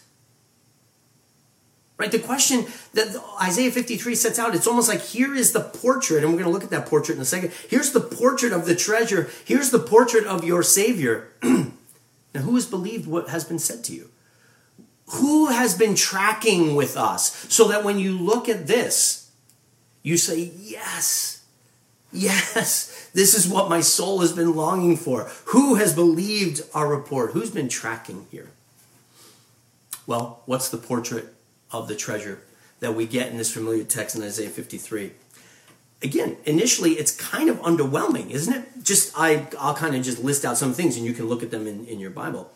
Right? 1.98 2.12
The 2.12 2.18
question 2.18 2.66
that 2.94 3.20
Isaiah 3.42 3.72
53 3.72 4.14
sets 4.14 4.38
out, 4.38 4.54
it's 4.54 4.66
almost 4.66 4.88
like 4.88 5.00
here 5.00 5.34
is 5.34 5.52
the 5.52 5.60
portrait, 5.60 6.22
and 6.22 6.32
we're 6.32 6.38
going 6.38 6.44
to 6.44 6.52
look 6.52 6.64
at 6.64 6.70
that 6.70 6.86
portrait 6.86 7.16
in 7.16 7.20
a 7.22 7.26
second. 7.26 7.52
Here's 7.68 7.90
the 7.90 8.00
portrait 8.00 8.52
of 8.52 8.66
the 8.66 8.76
treasure. 8.76 9.28
Here's 9.44 9.70
the 9.70 9.80
portrait 9.80 10.24
of 10.24 10.44
your 10.44 10.62
Savior. 10.62 11.28
now, 11.42 12.40
who 12.40 12.54
has 12.54 12.66
believed 12.66 13.06
what 13.06 13.28
has 13.30 13.44
been 13.44 13.58
said 13.58 13.82
to 13.84 13.94
you? 13.94 14.10
who 15.12 15.46
has 15.46 15.76
been 15.76 15.94
tracking 15.94 16.74
with 16.74 16.96
us 16.96 17.46
so 17.48 17.68
that 17.68 17.84
when 17.84 17.98
you 17.98 18.16
look 18.18 18.48
at 18.48 18.66
this, 18.66 19.30
you 20.02 20.16
say, 20.16 20.50
Yes, 20.56 21.37
yes, 22.12 23.10
this 23.12 23.34
is 23.34 23.48
what 23.48 23.68
my 23.68 23.80
soul 23.80 24.20
has 24.20 24.32
been 24.32 24.54
longing 24.54 24.96
for. 24.96 25.30
Who 25.46 25.76
has 25.76 25.94
believed 25.94 26.62
our 26.74 26.88
report? 26.88 27.32
Who's 27.32 27.50
been 27.50 27.68
tracking 27.68 28.26
here? 28.30 28.48
Well, 30.06 30.42
what's 30.46 30.68
the 30.70 30.78
portrait 30.78 31.34
of 31.70 31.86
the 31.86 31.94
treasure 31.94 32.40
that 32.80 32.94
we 32.94 33.06
get 33.06 33.30
in 33.30 33.36
this 33.36 33.52
familiar 33.52 33.84
text 33.84 34.16
in 34.16 34.22
Isaiah 34.22 34.48
53? 34.48 35.12
Again, 36.00 36.36
initially 36.44 36.92
it's 36.92 37.14
kind 37.14 37.50
of 37.50 37.58
underwhelming, 37.58 38.30
isn't 38.30 38.54
it? 38.54 38.68
Just 38.82 39.12
I, 39.16 39.48
I'll 39.58 39.74
kind 39.74 39.94
of 39.94 40.02
just 40.02 40.22
list 40.22 40.44
out 40.44 40.56
some 40.56 40.72
things 40.72 40.96
and 40.96 41.04
you 41.04 41.12
can 41.12 41.26
look 41.26 41.42
at 41.42 41.50
them 41.50 41.66
in, 41.66 41.86
in 41.86 41.98
your 41.98 42.10
Bible. 42.10 42.50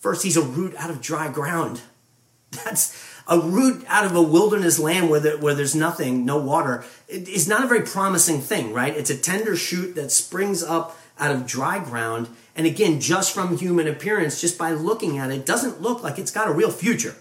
First, 0.00 0.24
he's 0.24 0.36
a 0.36 0.42
root 0.42 0.74
out 0.76 0.90
of 0.90 1.00
dry 1.00 1.28
ground. 1.28 1.82
That's 2.50 3.11
a 3.28 3.38
root 3.38 3.84
out 3.88 4.04
of 4.04 4.14
a 4.16 4.22
wilderness 4.22 4.78
land 4.78 5.10
where, 5.10 5.20
there, 5.20 5.38
where 5.38 5.54
there's 5.54 5.74
nothing, 5.74 6.24
no 6.24 6.36
water. 6.36 6.84
Is 7.08 7.48
not 7.48 7.64
a 7.64 7.66
very 7.66 7.82
promising 7.82 8.40
thing, 8.40 8.72
right? 8.72 8.96
It's 8.96 9.10
a 9.10 9.16
tender 9.16 9.56
shoot 9.56 9.94
that 9.94 10.10
springs 10.10 10.62
up 10.62 10.98
out 11.18 11.34
of 11.34 11.46
dry 11.46 11.78
ground. 11.78 12.28
And 12.56 12.66
again, 12.66 13.00
just 13.00 13.32
from 13.32 13.56
human 13.56 13.88
appearance, 13.88 14.40
just 14.40 14.58
by 14.58 14.72
looking 14.72 15.18
at 15.18 15.30
it, 15.30 15.46
doesn't 15.46 15.80
look 15.80 16.02
like 16.02 16.18
it's 16.18 16.30
got 16.30 16.48
a 16.48 16.52
real 16.52 16.70
future. 16.70 17.14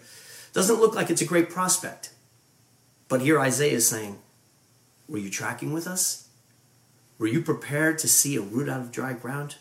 Doesn't 0.54 0.80
look 0.80 0.96
like 0.96 1.10
it's 1.10 1.22
a 1.22 1.26
great 1.26 1.50
prospect. 1.50 2.12
But 3.08 3.22
here 3.22 3.40
Isaiah 3.40 3.74
is 3.74 3.88
saying, 3.88 4.20
Were 5.08 5.18
you 5.18 5.30
tracking 5.30 5.74
with 5.74 5.88
us? 5.88 6.28
Were 7.18 7.28
you 7.28 7.42
prepared 7.42 8.00
to 8.00 8.08
see 8.08 8.36
a 8.36 8.42
root 8.42 8.68
out 8.68 8.82
of 8.82 8.92
dry 8.92 9.14
ground? 9.14 9.56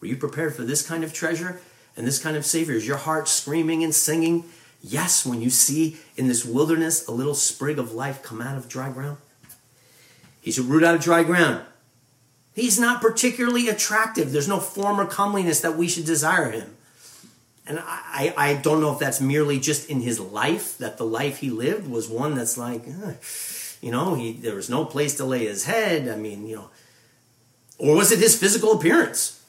Were 0.00 0.06
you 0.06 0.16
prepared 0.16 0.54
for 0.54 0.62
this 0.62 0.86
kind 0.86 1.02
of 1.02 1.12
treasure? 1.12 1.60
and 1.96 2.06
this 2.06 2.22
kind 2.22 2.36
of 2.36 2.44
Savior? 2.44 2.74
Is 2.74 2.86
your 2.86 2.98
heart 2.98 3.28
screaming 3.28 3.82
and 3.82 3.94
singing? 3.94 4.44
Yes, 4.88 5.26
when 5.26 5.42
you 5.42 5.50
see 5.50 5.96
in 6.16 6.28
this 6.28 6.44
wilderness 6.44 7.08
a 7.08 7.10
little 7.10 7.34
sprig 7.34 7.76
of 7.76 7.92
life 7.92 8.22
come 8.22 8.40
out 8.40 8.56
of 8.56 8.68
dry 8.68 8.88
ground. 8.88 9.18
He's 10.40 10.58
a 10.58 10.62
root 10.62 10.84
out 10.84 10.94
of 10.94 11.00
dry 11.00 11.24
ground. 11.24 11.64
He's 12.54 12.78
not 12.78 13.02
particularly 13.02 13.68
attractive. 13.68 14.30
There's 14.30 14.46
no 14.46 14.60
form 14.60 15.00
or 15.00 15.06
comeliness 15.06 15.60
that 15.60 15.76
we 15.76 15.88
should 15.88 16.06
desire 16.06 16.52
him. 16.52 16.76
And 17.66 17.80
I, 17.80 18.32
I 18.36 18.54
don't 18.54 18.80
know 18.80 18.92
if 18.92 19.00
that's 19.00 19.20
merely 19.20 19.58
just 19.58 19.90
in 19.90 20.02
his 20.02 20.20
life, 20.20 20.78
that 20.78 20.98
the 20.98 21.04
life 21.04 21.38
he 21.38 21.50
lived 21.50 21.88
was 21.88 22.08
one 22.08 22.36
that's 22.36 22.56
like, 22.56 22.84
uh, 22.86 23.14
you 23.82 23.90
know, 23.90 24.14
he, 24.14 24.34
there 24.34 24.54
was 24.54 24.70
no 24.70 24.84
place 24.84 25.16
to 25.16 25.24
lay 25.24 25.46
his 25.46 25.64
head. 25.64 26.08
I 26.08 26.14
mean, 26.14 26.46
you 26.46 26.54
know, 26.54 26.70
or 27.76 27.96
was 27.96 28.12
it 28.12 28.20
his 28.20 28.38
physical 28.38 28.72
appearance? 28.78 29.42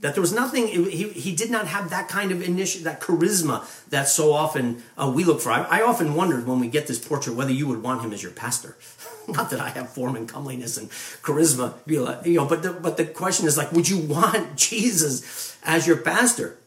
That 0.00 0.14
there 0.14 0.20
was 0.20 0.32
nothing 0.32 0.66
he, 0.68 1.08
he 1.08 1.34
did 1.34 1.50
not 1.50 1.66
have 1.66 1.90
that 1.90 2.08
kind 2.08 2.30
of 2.30 2.42
initiative 2.42 2.84
that 2.84 3.00
charisma 3.00 3.64
that 3.88 4.08
so 4.08 4.32
often 4.32 4.82
uh, 4.96 5.10
we 5.14 5.24
look 5.24 5.40
for. 5.40 5.50
I, 5.50 5.62
I, 5.62 5.82
often 5.82 6.14
wondered 6.14 6.46
when 6.46 6.60
we 6.60 6.68
get 6.68 6.86
this 6.86 6.98
portrait 6.98 7.34
whether 7.34 7.52
you 7.52 7.66
would 7.68 7.82
want 7.82 8.02
him 8.02 8.12
as 8.12 8.22
your 8.22 8.32
pastor. 8.32 8.76
Not 9.28 9.50
that 9.50 9.60
i 9.60 9.70
have 9.70 9.90
form 9.90 10.14
and 10.14 10.28
comeliness 10.28 10.76
and 10.76 10.88
charisma 11.22 11.74
you 11.86 12.36
know 12.36 12.46
but 12.46 12.62
the, 12.62 12.72
but 12.72 12.96
the 12.96 13.04
question 13.04 13.46
is 13.46 13.56
like 13.56 13.72
would 13.72 13.88
you 13.88 13.98
want 13.98 14.56
jesus 14.56 15.56
as 15.64 15.86
your 15.86 15.96
pastor? 15.96 16.58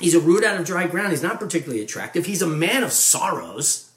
He's 0.00 0.14
a 0.14 0.20
root 0.20 0.42
out 0.42 0.58
of 0.58 0.66
dry 0.66 0.86
ground. 0.86 1.10
He's 1.10 1.22
not 1.22 1.38
particularly 1.38 1.82
attractive. 1.82 2.26
He's 2.26 2.42
a 2.42 2.46
man 2.46 2.82
of 2.82 2.92
sorrows. 2.92 3.90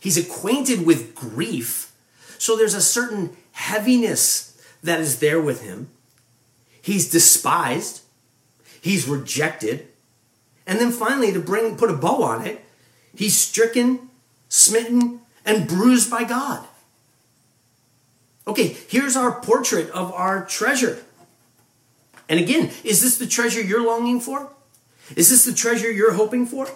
He's 0.00 0.18
acquainted 0.18 0.84
with 0.84 1.14
grief. 1.14 1.92
So 2.38 2.56
there's 2.56 2.74
a 2.74 2.82
certain 2.82 3.36
heaviness 3.52 4.60
that 4.82 5.00
is 5.00 5.20
there 5.20 5.40
with 5.40 5.62
him 5.62 5.88
He's 6.84 7.08
despised. 7.10 8.02
He's 8.82 9.08
rejected. 9.08 9.88
And 10.66 10.78
then 10.78 10.92
finally, 10.92 11.32
to 11.32 11.40
bring 11.40 11.78
put 11.78 11.88
a 11.88 11.94
bow 11.94 12.22
on 12.22 12.46
it, 12.46 12.62
he's 13.16 13.34
stricken, 13.34 14.10
smitten, 14.50 15.20
and 15.46 15.66
bruised 15.66 16.10
by 16.10 16.24
God. 16.24 16.62
Okay, 18.46 18.76
here's 18.88 19.16
our 19.16 19.40
portrait 19.40 19.88
of 19.92 20.12
our 20.12 20.44
treasure. 20.44 21.02
And 22.28 22.38
again, 22.38 22.70
is 22.84 23.00
this 23.00 23.16
the 23.16 23.26
treasure 23.26 23.62
you're 23.62 23.86
longing 23.86 24.20
for? 24.20 24.50
Is 25.16 25.30
this 25.30 25.46
the 25.46 25.54
treasure 25.54 25.90
you're 25.90 26.12
hoping 26.12 26.44
for? 26.44 26.68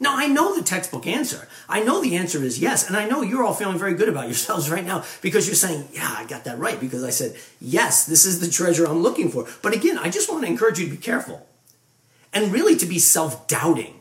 No, 0.00 0.16
I 0.16 0.28
know 0.28 0.54
the 0.54 0.62
textbook 0.62 1.06
answer. 1.06 1.48
I 1.68 1.82
know 1.82 2.00
the 2.00 2.16
answer 2.16 2.42
is 2.42 2.60
yes. 2.60 2.86
And 2.86 2.96
I 2.96 3.08
know 3.08 3.22
you're 3.22 3.42
all 3.42 3.54
feeling 3.54 3.78
very 3.78 3.94
good 3.94 4.08
about 4.08 4.26
yourselves 4.26 4.70
right 4.70 4.84
now 4.84 5.04
because 5.22 5.46
you're 5.46 5.56
saying, 5.56 5.88
yeah, 5.92 6.14
I 6.16 6.24
got 6.24 6.44
that 6.44 6.58
right 6.58 6.78
because 6.78 7.02
I 7.02 7.10
said, 7.10 7.36
yes, 7.60 8.06
this 8.06 8.24
is 8.24 8.40
the 8.40 8.48
treasure 8.48 8.86
I'm 8.86 9.02
looking 9.02 9.28
for. 9.28 9.46
But 9.60 9.74
again, 9.74 9.98
I 9.98 10.08
just 10.08 10.30
want 10.30 10.44
to 10.44 10.50
encourage 10.50 10.78
you 10.78 10.86
to 10.86 10.90
be 10.90 10.96
careful 10.96 11.46
and 12.32 12.52
really 12.52 12.76
to 12.76 12.86
be 12.86 12.98
self 12.98 13.48
doubting. 13.48 13.94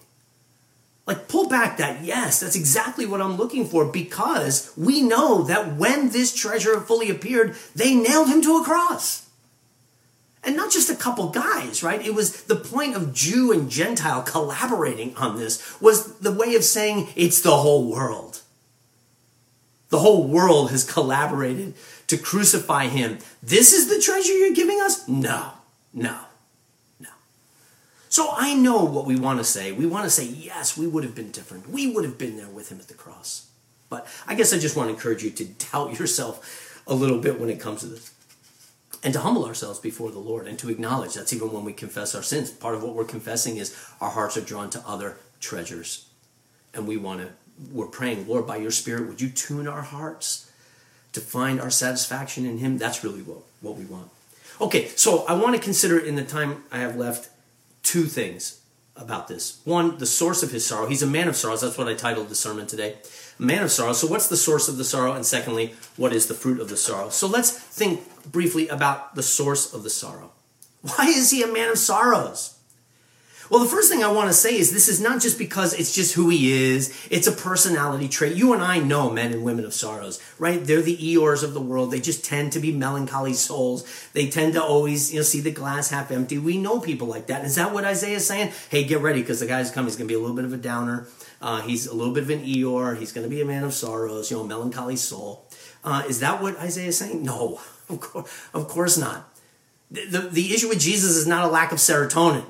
Like, 1.08 1.30
pull 1.30 1.48
back 1.48 1.78
that, 1.78 2.04
yes, 2.04 2.42
that's 2.42 2.58
exactly 2.58 3.06
what 3.06 3.22
I'm 3.22 3.38
looking 3.38 3.66
for 3.66 3.86
because 3.86 4.74
we 4.76 5.02
know 5.02 5.44
that 5.44 5.78
when 5.78 6.10
this 6.10 6.36
treasure 6.36 6.82
fully 6.82 7.10
appeared, 7.10 7.56
they 7.74 7.96
nailed 7.96 8.28
him 8.28 8.42
to 8.42 8.58
a 8.58 8.64
cross 8.64 9.27
and 10.48 10.56
not 10.56 10.72
just 10.72 10.90
a 10.90 10.96
couple 10.96 11.28
guys, 11.28 11.84
right? 11.84 12.04
It 12.04 12.16
was 12.16 12.44
the 12.44 12.56
point 12.56 12.96
of 12.96 13.14
Jew 13.14 13.52
and 13.52 13.70
Gentile 13.70 14.24
collaborating 14.24 15.14
on 15.18 15.36
this 15.36 15.80
was 15.82 16.20
the 16.20 16.32
way 16.32 16.56
of 16.56 16.64
saying 16.64 17.10
it's 17.18 17.42
the 17.42 17.58
whole 17.58 17.92
world. 17.92 18.42
The 19.90 20.00
whole 20.00 20.26
world 20.26 20.72
has 20.72 20.90
collaborated 20.90 21.74
to 22.08 22.18
crucify 22.18 22.88
him. 22.88 23.18
This 23.44 23.74
is 23.74 23.90
the 23.90 24.02
treasure 24.02 24.32
you're 24.32 24.54
giving 24.54 24.80
us? 24.80 25.06
No, 25.06 25.52
no, 25.94 26.18
no. 26.98 27.10
So 28.08 28.30
I 28.32 28.54
know 28.54 28.86
what 28.86 29.06
we 29.06 29.20
want 29.20 29.40
to 29.40 29.44
say. 29.44 29.74
We 29.74 29.86
want 29.86 30.06
to 30.06 30.10
say, 30.10 30.26
yes, 30.26 30.78
we 30.78 30.88
would 30.88 31.04
have 31.04 31.14
been 31.16 31.32
different. 31.32 31.70
We 31.70 31.94
would 31.94 32.06
have 32.06 32.18
been 32.18 32.38
there 32.38 32.48
with 32.48 32.72
him 32.72 32.80
at 32.80 32.88
the 32.88 32.94
cross. 32.94 33.48
But 33.90 34.08
I 34.26 34.36
guess 34.36 34.54
I 34.54 34.60
just 34.60 34.78
want 34.78 34.88
to 34.88 34.94
encourage 34.94 35.24
you 35.24 35.30
to 35.32 35.46
doubt 35.46 36.00
yourself 36.00 36.82
a 36.88 36.94
little 36.96 37.20
bit 37.20 37.38
when 37.38 37.50
it 37.50 37.60
comes 37.60 37.82
to 37.82 37.88
this 37.88 38.14
and 39.08 39.14
to 39.14 39.22
humble 39.22 39.46
ourselves 39.46 39.80
before 39.80 40.12
the 40.12 40.20
Lord 40.20 40.50
and 40.50 40.60
to 40.60 40.70
acknowledge 40.70 41.14
that's 41.14 41.32
even 41.32 41.54
when 41.54 41.64
we 41.64 41.72
confess 41.72 42.14
our 42.14 42.22
sins. 42.22 42.52
Part 42.52 42.76
of 42.76 42.84
what 42.84 42.94
we're 42.94 43.06
confessing 43.06 43.56
is 43.56 43.74
our 44.02 44.10
hearts 44.10 44.36
are 44.36 44.42
drawn 44.42 44.70
to 44.72 44.84
other 44.86 45.16
treasures. 45.40 46.10
And 46.74 46.86
we 46.86 46.98
want 46.98 47.22
to, 47.22 47.30
we're 47.72 47.88
praying, 47.88 48.28
Lord, 48.28 48.46
by 48.46 48.58
your 48.58 48.70
Spirit, 48.70 49.08
would 49.08 49.22
you 49.22 49.30
tune 49.30 49.66
our 49.66 49.82
hearts 49.82 50.52
to 51.14 51.22
find 51.22 51.62
our 51.62 51.70
satisfaction 51.70 52.46
in 52.46 52.58
Him? 52.58 52.78
That's 52.78 53.02
really 53.02 53.22
what, 53.22 53.44
what 53.62 53.78
we 53.78 53.86
want. 53.86 54.10
Okay, 54.60 54.90
so 54.90 55.24
I 55.26 55.36
want 55.36 55.56
to 55.56 55.62
consider 55.62 55.98
in 55.98 56.16
the 56.16 56.26
time 56.26 56.66
I 56.70 56.80
have 56.80 56.98
left 56.98 57.30
two 57.84 58.08
things 58.08 58.60
about 58.98 59.30
this. 59.30 59.62
One, 59.64 60.00
the 60.00 60.06
source 60.06 60.44
of 60.44 60.52
his 60.52 60.66
sorrow. 60.66 60.88
He's 60.88 61.02
a 61.02 61.08
man 61.08 61.30
of 61.30 61.38
sorrows. 61.38 61.62
That's 61.62 61.78
what 61.78 61.88
I 61.88 61.94
titled 61.94 62.28
the 62.28 62.36
sermon 62.36 62.68
today 62.68 62.98
man 63.40 63.64
of 63.64 63.72
sorrow. 63.72 63.94
So, 63.94 64.08
what's 64.08 64.28
the 64.28 64.38
source 64.38 64.68
of 64.68 64.78
the 64.78 64.84
sorrow? 64.84 65.14
And 65.14 65.26
secondly, 65.26 65.74
what 65.96 66.14
is 66.14 66.28
the 66.28 66.34
fruit 66.34 66.60
of 66.60 66.70
the 66.70 66.78
sorrow? 66.78 67.10
So, 67.10 67.28
let's 67.28 67.52
think 67.52 68.02
briefly 68.32 68.68
about 68.68 69.16
the 69.16 69.24
source 69.24 69.74
of 69.74 69.84
the 69.84 69.90
sorrow. 69.90 70.32
Why 70.82 71.08
is 71.08 71.32
he 71.32 71.44
a 71.44 71.48
man 71.48 71.70
of 71.70 71.78
sorrows? 71.78 72.57
Well, 73.50 73.64
the 73.64 73.70
first 73.70 73.90
thing 73.90 74.04
I 74.04 74.12
want 74.12 74.28
to 74.30 74.34
say 74.34 74.58
is 74.58 74.74
this 74.74 74.90
is 74.90 75.00
not 75.00 75.22
just 75.22 75.38
because 75.38 75.74
it's 75.74 75.96
just 75.96 76.16
who 76.16 76.28
he 76.28 76.52
is, 76.52 77.08
it's 77.10 77.28
a 77.28 77.32
personality 77.32 78.10
trait. 78.10 78.36
You 78.36 78.54
and 78.54 78.62
I 78.62 78.80
know 78.80 79.10
men 79.10 79.32
and 79.32 79.44
women 79.44 79.64
of 79.64 79.74
sorrows, 79.74 80.22
right? 80.38 80.64
They're 80.64 80.82
the 80.82 80.98
Eeyores 80.98 81.44
of 81.44 81.54
the 81.54 81.62
world. 81.62 81.92
They 81.92 82.02
just 82.02 82.26
tend 82.26 82.52
to 82.54 82.60
be 82.60 82.74
melancholy 82.74 83.34
souls. 83.34 83.86
They 84.12 84.30
tend 84.30 84.54
to 84.54 84.64
always, 84.64 85.14
you 85.14 85.20
know, 85.20 85.24
see 85.24 85.40
the 85.40 85.52
glass 85.52 85.92
half 85.92 86.12
empty. 86.12 86.38
We 86.38 86.58
know 86.58 86.82
people 86.82 87.08
like 87.08 87.28
that. 87.28 87.46
Is 87.46 87.56
that 87.56 87.74
what 87.74 87.86
Isaiah 87.86 88.18
is 88.18 88.28
saying? 88.28 88.52
Hey, 88.70 88.84
get 88.84 89.00
ready 89.00 89.22
because 89.22 89.40
the 89.40 89.48
guy's 89.48 89.72
coming. 89.72 89.88
He's 89.88 89.96
going 89.96 90.10
to 90.10 90.12
be 90.12 90.18
a 90.18 90.20
little 90.20 90.36
bit 90.36 90.46
of 90.46 90.52
a 90.52 90.58
downer. 90.58 91.08
Uh, 91.42 91.62
he's 91.62 91.88
a 91.88 91.96
little 91.96 92.14
bit 92.14 92.24
of 92.24 92.30
an 92.30 92.44
Eeyore. 92.44 92.98
He's 92.98 93.14
going 93.14 93.24
to 93.24 93.34
be 93.34 93.42
a 93.42 93.46
man 93.46 93.64
of 93.64 93.74
sorrows, 93.74 94.30
you 94.30 94.38
know, 94.38 94.44
melancholy 94.44 94.98
soul. 94.98 95.48
Uh, 95.86 96.04
is 96.10 96.20
that 96.20 96.42
what 96.42 96.58
Isaiah 96.58 96.88
is 96.88 96.98
saying? 96.98 97.24
No, 97.24 97.62
of 97.90 98.02
course, 98.02 98.30
of 98.54 98.68
course 98.68 98.98
not. 98.98 99.34
The, 99.90 100.06
the, 100.06 100.20
the 100.20 100.54
issue 100.54 100.68
with 100.68 100.82
Jesus 100.82 101.12
is 101.12 101.26
not 101.26 101.46
a 101.46 101.48
lack 101.48 101.72
of 101.72 101.78
serotonin 101.78 102.46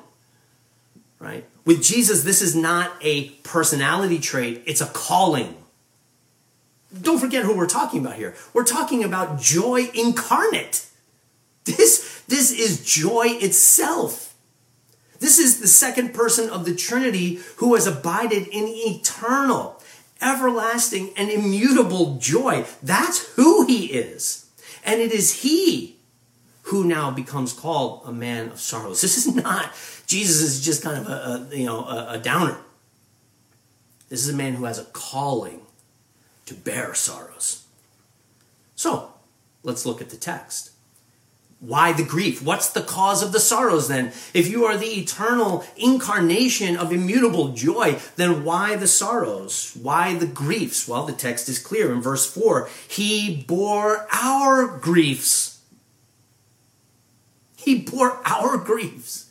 right? 1.20 1.46
With 1.66 1.84
Jesus, 1.84 2.24
this 2.24 2.42
is 2.42 2.56
not 2.56 2.92
a 3.02 3.30
personality 3.44 4.20
trait, 4.20 4.64
it's 4.66 4.82
a 4.82 4.88
calling. 4.88 5.56
Don't 7.02 7.20
forget 7.20 7.44
who 7.44 7.56
we're 7.58 7.68
talking 7.68 8.00
about 8.00 8.16
here. 8.16 8.36
We're 8.54 8.64
talking 8.64 9.04
about 9.04 9.40
joy 9.40 9.90
incarnate. 9.94 10.86
This, 11.66 12.24
this 12.28 12.52
is 12.52 12.86
joy 12.86 13.26
itself. 13.42 14.36
This 15.20 15.38
is 15.38 15.60
the 15.60 15.68
second 15.68 16.14
person 16.14 16.50
of 16.50 16.64
the 16.64 16.76
Trinity 16.76 17.40
who 17.58 17.76
has 17.76 17.88
abided 17.88 18.48
in 18.48 18.66
eternal, 18.68 19.82
everlasting, 20.22 21.10
and 21.18 21.30
immutable 21.30 22.18
joy. 22.20 22.66
That's 22.82 23.34
who 23.36 23.66
he 23.66 23.88
is. 23.88 24.50
And 24.86 25.02
it 25.02 25.12
is 25.12 25.42
he 25.42 25.97
who 26.68 26.84
now 26.84 27.10
becomes 27.12 27.54
called 27.54 28.02
a 28.06 28.12
man 28.12 28.50
of 28.50 28.60
sorrows. 28.60 29.02
This 29.08 29.18
is 29.18 29.36
not 29.36 29.72
Jesus 30.06 30.42
is 30.42 30.64
just 30.64 30.84
kind 30.84 30.98
of 30.98 31.08
a, 31.08 31.48
a 31.54 31.58
you 31.58 31.66
know 31.66 31.86
a, 31.86 32.14
a 32.14 32.18
downer. 32.18 32.58
This 34.10 34.26
is 34.26 34.34
a 34.34 34.38
man 34.38 34.56
who 34.56 34.66
has 34.66 34.80
a 34.80 34.86
calling 34.86 35.62
to 36.46 36.54
bear 36.54 36.94
sorrows. 36.94 37.66
So, 38.76 39.14
let's 39.64 39.86
look 39.86 40.02
at 40.02 40.10
the 40.10 40.18
text. 40.18 40.72
Why 41.60 41.92
the 41.92 42.06
grief? 42.06 42.44
What's 42.44 42.70
the 42.70 42.84
cause 42.84 43.24
of 43.24 43.32
the 43.32 43.40
sorrows 43.40 43.88
then? 43.88 44.14
If 44.34 44.48
you 44.48 44.66
are 44.66 44.78
the 44.78 45.00
eternal 45.00 45.66
incarnation 45.76 46.78
of 46.78 46.94
immutable 46.94 47.50
joy, 47.50 48.00
then 48.16 48.44
why 48.44 48.76
the 48.76 48.88
sorrows? 48.88 49.76
Why 49.82 50.14
the 50.14 50.28
griefs? 50.28 50.88
Well, 50.88 51.06
the 51.06 51.14
text 51.14 51.50
is 51.50 51.58
clear 51.58 51.92
in 51.92 52.00
verse 52.00 52.32
4. 52.32 52.70
He 52.88 53.44
bore 53.48 54.08
our 54.14 54.68
griefs. 54.68 55.57
He 57.68 57.76
bore 57.76 58.22
our 58.24 58.56
griefs. 58.56 59.26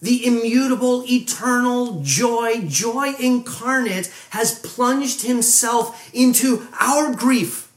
The 0.00 0.24
immutable, 0.24 1.04
eternal 1.06 2.00
joy, 2.02 2.62
joy 2.66 3.12
incarnate, 3.20 4.10
has 4.30 4.58
plunged 4.60 5.20
himself 5.20 6.08
into 6.14 6.66
our 6.80 7.14
grief 7.14 7.70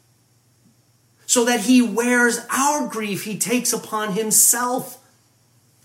so 1.26 1.44
that 1.44 1.60
he 1.60 1.82
wears 1.82 2.40
our 2.50 2.88
grief. 2.88 3.26
He 3.26 3.38
takes 3.38 3.74
upon 3.74 4.14
himself 4.14 5.06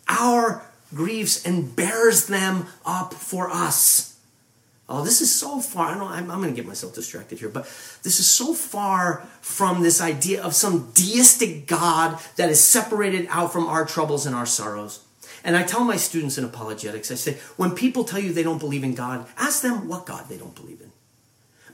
our 0.06 0.64
griefs 0.94 1.44
and 1.44 1.74
bears 1.74 2.28
them 2.28 2.66
up 2.84 3.12
for 3.12 3.50
us. 3.50 4.15
Oh, 4.88 5.02
this 5.02 5.20
is 5.20 5.34
so 5.34 5.60
far. 5.60 5.88
I 5.88 5.98
know 5.98 6.06
I'm, 6.06 6.30
I'm 6.30 6.40
going 6.40 6.54
to 6.54 6.56
get 6.56 6.66
myself 6.66 6.94
distracted 6.94 7.40
here, 7.40 7.48
but 7.48 7.64
this 8.04 8.20
is 8.20 8.26
so 8.26 8.54
far 8.54 9.26
from 9.40 9.82
this 9.82 10.00
idea 10.00 10.42
of 10.42 10.54
some 10.54 10.92
deistic 10.94 11.66
God 11.66 12.20
that 12.36 12.50
is 12.50 12.60
separated 12.60 13.26
out 13.30 13.52
from 13.52 13.66
our 13.66 13.84
troubles 13.84 14.26
and 14.26 14.34
our 14.34 14.46
sorrows. 14.46 15.04
And 15.42 15.56
I 15.56 15.64
tell 15.64 15.84
my 15.84 15.96
students 15.96 16.38
in 16.38 16.44
apologetics, 16.44 17.10
I 17.10 17.16
say, 17.16 17.38
when 17.56 17.72
people 17.72 18.04
tell 18.04 18.20
you 18.20 18.32
they 18.32 18.44
don't 18.44 18.58
believe 18.58 18.84
in 18.84 18.94
God, 18.94 19.26
ask 19.36 19.62
them 19.62 19.88
what 19.88 20.06
God 20.06 20.28
they 20.28 20.36
don't 20.36 20.54
believe 20.54 20.80
in. 20.80 20.92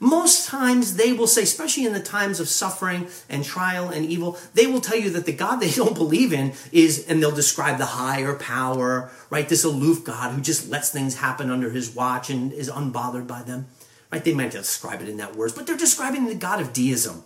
Most 0.02 0.49
times 0.49 0.97
they 0.97 1.12
will 1.12 1.28
say, 1.28 1.44
especially 1.44 1.87
in 1.87 1.92
the 1.92 2.02
times 2.02 2.40
of 2.40 2.49
suffering 2.49 3.06
and 3.28 3.44
trial 3.44 3.88
and 3.88 4.04
evil, 4.04 4.37
they 4.52 4.66
will 4.66 4.80
tell 4.80 4.99
you 4.99 5.11
that 5.11 5.26
the 5.26 5.32
God 5.32 5.56
they 5.61 5.71
don't 5.71 5.94
believe 5.94 6.32
in 6.32 6.54
is, 6.73 7.06
and 7.06 7.23
they'll 7.23 7.30
describe 7.30 7.78
the 7.78 7.87
higher 7.87 8.35
power, 8.35 9.12
right? 9.30 9.49
This 9.49 9.62
aloof 9.62 10.02
God 10.02 10.32
who 10.32 10.40
just 10.40 10.68
lets 10.68 10.90
things 10.90 11.18
happen 11.18 11.50
under 11.50 11.71
his 11.71 11.94
watch 11.94 12.30
and 12.30 12.52
is 12.52 12.68
unbothered 12.68 13.28
by 13.28 13.42
them, 13.42 13.68
right? 14.11 14.25
They 14.25 14.35
might 14.35 14.50
describe 14.50 15.02
it 15.02 15.09
in 15.09 15.18
that 15.18 15.37
words, 15.37 15.52
but 15.52 15.68
they're 15.68 15.76
describing 15.76 16.26
the 16.26 16.35
God 16.35 16.61
of 16.61 16.73
deism. 16.73 17.23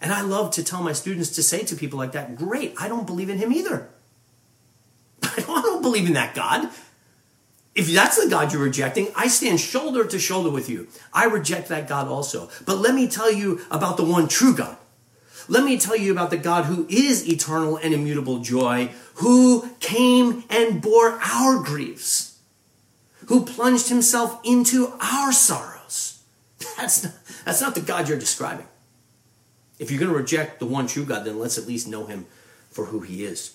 And 0.00 0.12
I 0.12 0.22
love 0.22 0.50
to 0.54 0.64
tell 0.64 0.82
my 0.82 0.94
students 0.94 1.30
to 1.30 1.42
say 1.44 1.62
to 1.62 1.76
people 1.76 2.00
like 2.00 2.12
that, 2.12 2.34
great, 2.34 2.74
I 2.80 2.88
don't 2.88 3.06
believe 3.06 3.30
in 3.30 3.38
him 3.38 3.52
either. 3.52 3.90
I 5.22 5.44
don't 5.46 5.82
believe 5.82 6.08
in 6.08 6.14
that 6.14 6.34
God. 6.34 6.68
If 7.78 7.86
that's 7.92 8.20
the 8.20 8.28
God 8.28 8.52
you're 8.52 8.60
rejecting, 8.60 9.06
I 9.14 9.28
stand 9.28 9.60
shoulder 9.60 10.04
to 10.04 10.18
shoulder 10.18 10.50
with 10.50 10.68
you. 10.68 10.88
I 11.12 11.26
reject 11.26 11.68
that 11.68 11.88
God 11.88 12.08
also. 12.08 12.50
But 12.66 12.78
let 12.78 12.92
me 12.92 13.06
tell 13.06 13.30
you 13.30 13.60
about 13.70 13.96
the 13.96 14.04
one 14.04 14.26
true 14.26 14.52
God. 14.52 14.76
Let 15.46 15.62
me 15.62 15.78
tell 15.78 15.96
you 15.96 16.10
about 16.10 16.30
the 16.30 16.38
God 16.38 16.64
who 16.64 16.88
is 16.90 17.28
eternal 17.28 17.76
and 17.76 17.94
immutable 17.94 18.40
joy, 18.40 18.90
who 19.14 19.70
came 19.78 20.42
and 20.50 20.82
bore 20.82 21.20
our 21.22 21.62
griefs, 21.62 22.40
who 23.26 23.44
plunged 23.44 23.90
himself 23.90 24.40
into 24.42 24.92
our 25.00 25.30
sorrows. 25.30 26.20
That's 26.76 27.04
not, 27.04 27.12
that's 27.44 27.60
not 27.60 27.76
the 27.76 27.80
God 27.80 28.08
you're 28.08 28.18
describing. 28.18 28.66
If 29.78 29.92
you're 29.92 30.00
going 30.00 30.10
to 30.10 30.18
reject 30.18 30.58
the 30.58 30.66
one 30.66 30.88
true 30.88 31.04
God, 31.04 31.24
then 31.24 31.38
let's 31.38 31.56
at 31.56 31.68
least 31.68 31.86
know 31.86 32.06
him 32.06 32.26
for 32.70 32.86
who 32.86 33.00
he 33.00 33.24
is. 33.24 33.54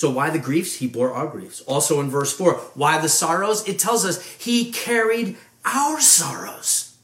So 0.00 0.08
why 0.08 0.30
the 0.30 0.38
griefs? 0.38 0.76
He 0.76 0.86
bore 0.86 1.12
our 1.12 1.26
griefs. 1.26 1.60
Also 1.66 2.00
in 2.00 2.08
verse 2.08 2.32
4, 2.32 2.54
why 2.72 2.98
the 3.02 3.08
sorrows? 3.10 3.68
It 3.68 3.78
tells 3.78 4.06
us 4.06 4.24
he 4.32 4.72
carried 4.72 5.36
our 5.62 6.00
sorrows. 6.00 6.96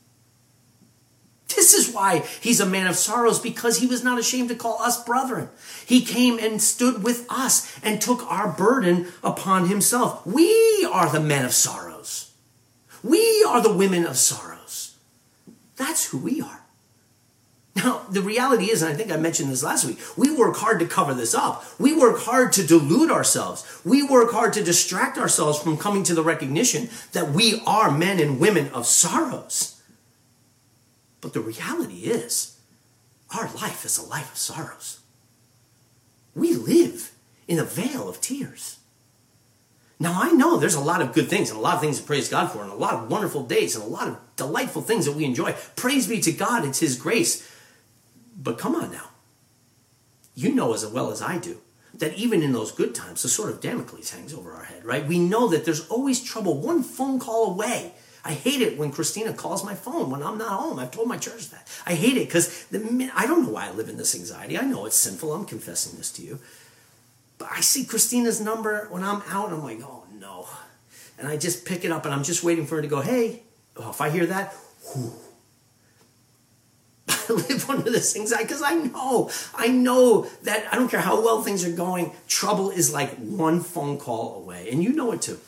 This 1.55 1.75
is 1.75 1.93
why 1.93 2.25
he's 2.41 2.59
a 2.59 2.65
man 2.65 2.87
of 2.87 2.97
sorrows, 2.97 3.39
because 3.39 3.81
he 3.81 3.87
was 3.87 4.03
not 4.03 4.19
ashamed 4.19 4.49
to 4.49 4.55
call 4.55 4.81
us 4.81 5.05
brethren. 5.05 5.51
He 5.85 6.07
came 6.07 6.39
and 6.39 6.63
stood 6.63 7.05
with 7.05 7.27
us 7.29 7.71
and 7.83 8.01
took 8.01 8.23
our 8.33 8.49
burden 8.49 9.09
upon 9.23 9.69
himself. 9.69 10.27
We 10.27 10.89
are 10.91 11.13
the 11.13 11.21
men 11.21 11.45
of 11.45 11.53
sorrows. 11.53 12.33
We 13.05 13.45
are 13.47 13.61
the 13.61 13.75
women 13.75 14.07
of 14.07 14.17
sorrows. 14.17 14.97
That's 15.77 16.07
who 16.07 16.17
we 16.17 16.41
are. 16.41 16.66
Now, 17.77 18.07
the 18.09 18.23
reality 18.23 18.71
is, 18.71 18.81
and 18.81 18.91
I 18.91 18.97
think 18.97 19.13
I 19.13 19.19
mentioned 19.19 19.51
this 19.51 19.63
last 19.63 19.85
week, 19.85 19.99
we 20.17 20.35
work 20.35 20.57
hard 20.57 20.81
to 20.81 20.87
cover 20.87 21.13
this 21.13 21.35
up. 21.35 21.63
We 21.79 21.95
work 21.95 22.21
hard 22.21 22.55
to 22.55 22.67
delude 22.67 23.11
ourselves. 23.11 23.81
We 23.85 24.03
work 24.03 24.33
hard 24.33 24.55
to 24.55 24.65
distract 24.65 25.19
ourselves 25.19 25.59
from 25.59 25.77
coming 25.77 26.03
to 26.05 26.15
the 26.15 26.23
recognition 26.23 26.89
that 27.13 27.33
we 27.33 27.61
are 27.67 27.91
men 27.91 28.19
and 28.19 28.41
women 28.41 28.71
of 28.71 28.87
sorrows. 28.87 29.79
But 31.21 31.35
the 31.35 31.43
reality 31.43 32.05
is, 32.05 32.59
our 33.37 33.53
life 33.53 33.85
is 33.85 33.99
a 33.99 34.07
life 34.07 34.33
of 34.33 34.39
sorrows. 34.39 35.01
We 36.35 36.55
live 36.55 37.13
in 37.47 37.59
a 37.59 37.65
vale 37.65 38.09
of 38.09 38.23
tears. 38.23 38.79
Now, 40.01 40.19
I 40.23 40.31
know 40.31 40.57
there's 40.57 40.75
a 40.75 40.81
lot 40.81 41.03
of 41.03 41.13
good 41.13 41.29
things 41.29 41.51
and 41.51 41.59
a 41.59 41.63
lot 41.63 41.75
of 41.75 41.81
things 41.83 42.01
to 42.01 42.07
praise 42.07 42.31
God 42.31 42.51
for, 42.51 42.63
and 42.63 42.73
a 42.73 42.75
lot 42.75 42.95
of 42.95 43.11
wonderful 43.11 43.43
days 43.43 43.75
and 43.75 43.85
a 43.85 43.89
lot 43.89 44.09
of 44.09 44.19
delightful 44.37 44.81
things 44.81 45.05
that 45.05 45.15
we 45.15 45.27
enjoy. 45.27 45.55
Praise 45.75 46.07
be 46.07 46.21
to 46.21 46.33
God, 46.33 46.65
it's 46.65 46.81
His 46.81 46.97
grace 46.97 47.51
but 48.37 48.59
come 48.59 48.75
on 48.75 48.93
now. 48.93 49.11
You 50.35 50.55
know 50.55 50.75
as 50.75 50.87
well 50.87 51.11
as 51.11 51.23
I 51.23 51.39
do 51.39 51.61
that 51.99 52.15
even 52.15 52.43
in 52.43 52.53
those 52.53 52.73
good 52.73 52.95
times, 52.95 53.23
the 53.23 53.29
sword 53.29 53.51
of 53.51 53.61
Damocles 53.61 54.11
hangs 54.11 54.35
over 54.35 54.53
our 54.53 54.65
head, 54.65 54.85
right? 54.85 55.07
We 55.07 55.19
know 55.19 55.49
that 55.49 55.65
there's 55.65 55.89
always 55.89 56.23
trouble 56.23 56.61
one 56.61 56.83
phone 56.83 57.19
call 57.19 57.53
away. 57.53 57.93
I 58.25 58.33
hate 58.33 58.61
it 58.61 58.77
when 58.77 58.91
Christina 58.91 59.33
calls 59.33 59.65
my 59.65 59.75
phone 59.75 60.11
when 60.11 60.23
I'm 60.23 60.37
not 60.37 60.61
home. 60.61 60.79
I've 60.79 60.91
told 60.91 61.09
my 61.09 61.17
church 61.17 61.51
that. 61.51 61.69
I 61.87 61.95
hate 61.95 62.17
it 62.17 62.27
because 62.27 62.67
I 62.73 63.27
don't 63.27 63.45
know 63.45 63.51
why 63.51 63.69
I 63.69 63.71
live 63.71 63.89
in 63.89 63.97
this 63.97 64.17
anxiety. 64.17 64.59
I 64.59 64.63
know 64.63 64.85
it's 64.85 64.97
sinful. 64.97 65.33
I'm 65.33 65.45
confessing 65.45 65.97
this 65.97 66.11
to 66.13 66.23
you. 66.23 66.41
But 67.39 67.49
I 67.53 67.61
see 67.61 67.85
Christina's 67.85 68.41
number 68.41 68.89
when 68.91 69.05
I'm 69.05 69.23
out. 69.29 69.51
and 69.51 69.55
I'm 69.55 69.63
like, 69.63 69.81
oh 69.83 70.05
no. 70.19 70.49
And 71.19 71.29
I 71.29 71.37
just 71.37 71.65
pick 71.65 71.85
it 71.85 71.93
up 71.93 72.05
and 72.05 72.13
I'm 72.13 72.25
just 72.25 72.43
waiting 72.43 72.67
for 72.67 72.77
her 72.77 72.83
to 72.83 72.89
go, 72.89 73.01
hey. 73.01 73.43
Oh, 73.77 73.91
if 73.91 74.01
I 74.01 74.11
hear 74.11 74.27
that, 74.27 74.55
whew, 74.93 75.13
I 77.29 77.33
live 77.49 77.71
under 77.71 77.91
this 77.91 78.17
anxiety 78.17 78.45
because 78.45 78.63
I 78.63 78.75
know, 78.75 79.31
I 79.55 79.69
know 79.69 80.23
that 80.43 80.67
I 80.73 80.77
don't 80.77 80.91
care 80.91 81.01
how 81.01 81.21
well 81.21 81.43
things 81.43 81.65
are 81.65 81.73
going, 81.73 82.13
trouble 82.29 82.71
is 82.71 82.93
like 82.93 83.15
one 83.17 83.61
phone 83.61 83.99
call 83.99 84.37
away. 84.37 84.69
And 84.71 84.83
you 84.83 84.93
know 84.93 85.13
it 85.13 85.23
too. 85.23 85.39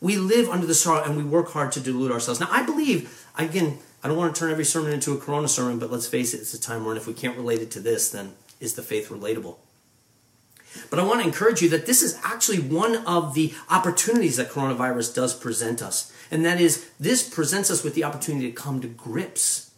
We 0.00 0.16
live 0.16 0.48
under 0.48 0.66
the 0.66 0.74
sorrow 0.74 1.02
and 1.02 1.16
we 1.16 1.24
work 1.24 1.50
hard 1.52 1.72
to 1.72 1.80
delude 1.80 2.12
ourselves. 2.12 2.40
Now, 2.40 2.48
I 2.50 2.62
believe, 2.62 3.26
again, 3.38 3.78
I 4.02 4.08
don't 4.08 4.18
want 4.18 4.34
to 4.34 4.38
turn 4.38 4.50
every 4.50 4.64
sermon 4.64 4.92
into 4.92 5.12
a 5.12 5.18
corona 5.18 5.48
sermon, 5.48 5.78
but 5.78 5.90
let's 5.90 6.06
face 6.06 6.34
it, 6.34 6.40
it's 6.40 6.52
a 6.52 6.60
time 6.60 6.84
when 6.84 6.96
if 6.96 7.06
we 7.06 7.14
can't 7.14 7.36
relate 7.36 7.60
it 7.60 7.70
to 7.72 7.80
this, 7.80 8.10
then 8.10 8.34
is 8.60 8.74
the 8.74 8.82
faith 8.82 9.08
relatable? 9.08 9.56
But 10.90 10.98
I 10.98 11.04
want 11.04 11.20
to 11.20 11.26
encourage 11.26 11.62
you 11.62 11.68
that 11.70 11.86
this 11.86 12.02
is 12.02 12.18
actually 12.24 12.58
one 12.58 12.96
of 13.06 13.34
the 13.34 13.54
opportunities 13.70 14.36
that 14.36 14.50
coronavirus 14.50 15.14
does 15.14 15.34
present 15.34 15.80
us. 15.80 16.12
And 16.30 16.44
that 16.44 16.60
is, 16.60 16.90
this 16.98 17.26
presents 17.28 17.70
us 17.70 17.84
with 17.84 17.94
the 17.94 18.04
opportunity 18.04 18.50
to 18.50 18.52
come 18.52 18.80
to 18.80 18.88
grips 18.88 19.70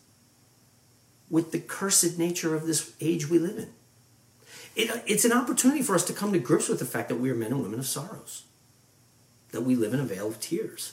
with 1.31 1.53
the 1.53 1.59
cursed 1.59 2.19
nature 2.19 2.55
of 2.55 2.67
this 2.67 2.93
age 3.01 3.29
we 3.29 3.39
live 3.39 3.59
in. 3.59 3.71
It, 4.75 5.03
it's 5.07 5.25
an 5.25 5.33
opportunity 5.33 5.83
for 5.83 5.95
us 5.95 6.05
to 6.05 6.13
come 6.13 6.33
to 6.33 6.39
grips 6.39 6.69
with 6.69 6.79
the 6.79 6.85
fact 6.85 7.09
that 7.09 7.17
we 7.17 7.31
are 7.31 7.35
men 7.35 7.53
and 7.53 7.63
women 7.63 7.79
of 7.79 7.87
sorrows, 7.87 8.45
that 9.53 9.63
we 9.63 9.75
live 9.75 9.95
in 9.95 10.01
a 10.01 10.05
vale 10.05 10.29
of 10.29 10.41
tears. 10.41 10.93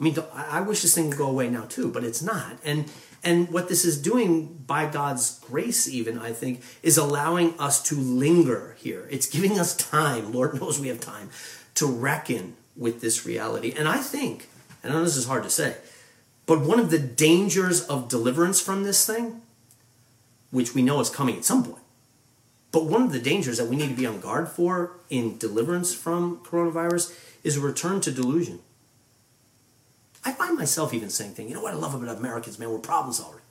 I 0.00 0.02
mean, 0.02 0.16
I 0.32 0.62
wish 0.62 0.80
this 0.80 0.94
thing 0.94 1.08
would 1.08 1.18
go 1.18 1.28
away 1.28 1.50
now 1.50 1.66
too, 1.66 1.90
but 1.90 2.04
it's 2.04 2.22
not. 2.22 2.56
And 2.64 2.90
and 3.22 3.50
what 3.50 3.68
this 3.68 3.84
is 3.84 4.00
doing 4.00 4.62
by 4.66 4.86
God's 4.86 5.38
grace, 5.40 5.86
even 5.86 6.18
I 6.18 6.32
think, 6.32 6.62
is 6.82 6.96
allowing 6.96 7.58
us 7.58 7.82
to 7.84 7.94
linger 7.94 8.76
here. 8.78 9.06
It's 9.10 9.28
giving 9.28 9.58
us 9.58 9.76
time. 9.76 10.32
Lord 10.32 10.54
knows 10.60 10.80
we 10.80 10.88
have 10.88 11.00
time 11.00 11.28
to 11.74 11.86
reckon 11.86 12.56
with 12.76 13.02
this 13.02 13.26
reality. 13.26 13.74
And 13.76 13.86
I 13.86 13.98
think, 13.98 14.48
and 14.82 14.92
I 14.92 14.96
know 14.96 15.04
this 15.04 15.16
is 15.16 15.26
hard 15.26 15.42
to 15.42 15.50
say, 15.50 15.76
but 16.50 16.62
one 16.62 16.80
of 16.80 16.90
the 16.90 16.98
dangers 16.98 17.80
of 17.82 18.08
deliverance 18.08 18.60
from 18.60 18.82
this 18.82 19.06
thing, 19.06 19.40
which 20.50 20.74
we 20.74 20.82
know 20.82 20.98
is 20.98 21.08
coming 21.08 21.36
at 21.36 21.44
some 21.44 21.62
point, 21.62 21.84
but 22.72 22.86
one 22.86 23.02
of 23.02 23.12
the 23.12 23.20
dangers 23.20 23.58
that 23.58 23.68
we 23.68 23.76
need 23.76 23.90
to 23.90 23.94
be 23.94 24.04
on 24.04 24.18
guard 24.18 24.48
for 24.48 24.94
in 25.08 25.38
deliverance 25.38 25.94
from 25.94 26.38
coronavirus 26.38 27.16
is 27.44 27.56
a 27.56 27.60
return 27.60 28.00
to 28.00 28.10
delusion. 28.10 28.58
I 30.24 30.32
find 30.32 30.58
myself 30.58 30.92
even 30.92 31.08
saying 31.08 31.34
things, 31.34 31.50
you 31.50 31.54
know 31.54 31.62
what 31.62 31.72
I 31.72 31.76
love 31.76 31.94
about 31.94 32.16
Americans, 32.16 32.58
man, 32.58 32.72
we're 32.72 32.78
problem 32.78 33.14
solvers. 33.14 33.42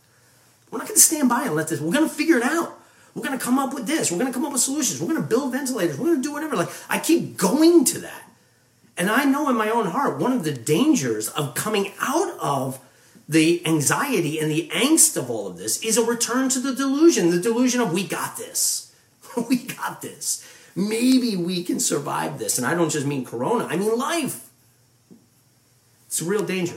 We're 0.69 0.79
not 0.79 0.89
going 0.89 0.97
to 0.97 1.01
stand 1.01 1.29
by 1.29 1.43
and 1.43 1.55
let 1.55 1.69
this, 1.69 1.79
we're 1.79 1.93
going 1.93 2.09
to 2.09 2.13
figure 2.13 2.35
it 2.35 2.43
out. 2.43 2.77
We're 3.15 3.23
going 3.23 3.39
to 3.39 3.41
come 3.41 3.59
up 3.59 3.73
with 3.73 3.88
this. 3.88 4.12
We're 4.12 4.19
going 4.19 4.29
to 4.29 4.38
come 4.38 4.45
up 4.45 4.51
with 4.51 4.62
solutions. 4.62 4.99
We're 4.99 5.07
going 5.07 5.21
to 5.21 5.27
build 5.29 5.53
ventilators. 5.53 5.97
We're 5.97 6.07
going 6.07 6.21
to 6.21 6.27
do 6.27 6.33
whatever. 6.33 6.57
Like, 6.57 6.69
I 6.89 6.99
keep 6.99 7.38
going 7.38 7.85
to 7.85 7.99
that. 7.99 8.29
And 8.97 9.09
I 9.09 9.23
know 9.23 9.49
in 9.49 9.55
my 9.55 9.69
own 9.69 9.85
heart, 9.85 10.19
one 10.19 10.33
of 10.33 10.43
the 10.43 10.51
dangers 10.51 11.29
of 11.29 11.55
coming 11.55 11.93
out 12.01 12.38
of 12.41 12.81
the 13.29 13.65
anxiety 13.65 14.39
and 14.39 14.49
the 14.49 14.67
angst 14.73 15.15
of 15.15 15.29
all 15.29 15.45
of 15.45 15.57
this 15.57 15.81
is 15.83 15.97
a 15.97 16.03
return 16.03 16.49
to 16.49 16.59
the 16.59 16.73
delusion 16.73 17.29
the 17.29 17.39
delusion 17.39 17.79
of 17.79 17.93
we 17.93 18.03
got 18.05 18.35
this. 18.37 18.93
we 19.49 19.57
got 19.57 20.01
this. 20.01 20.45
Maybe 20.75 21.35
we 21.35 21.63
can 21.63 21.79
survive 21.79 22.39
this. 22.39 22.57
And 22.57 22.65
I 22.65 22.73
don't 22.73 22.89
just 22.89 23.05
mean 23.05 23.23
corona, 23.23 23.65
I 23.65 23.77
mean 23.77 23.95
life. 23.95 24.49
It's 26.07 26.21
a 26.21 26.25
real 26.25 26.43
danger. 26.43 26.75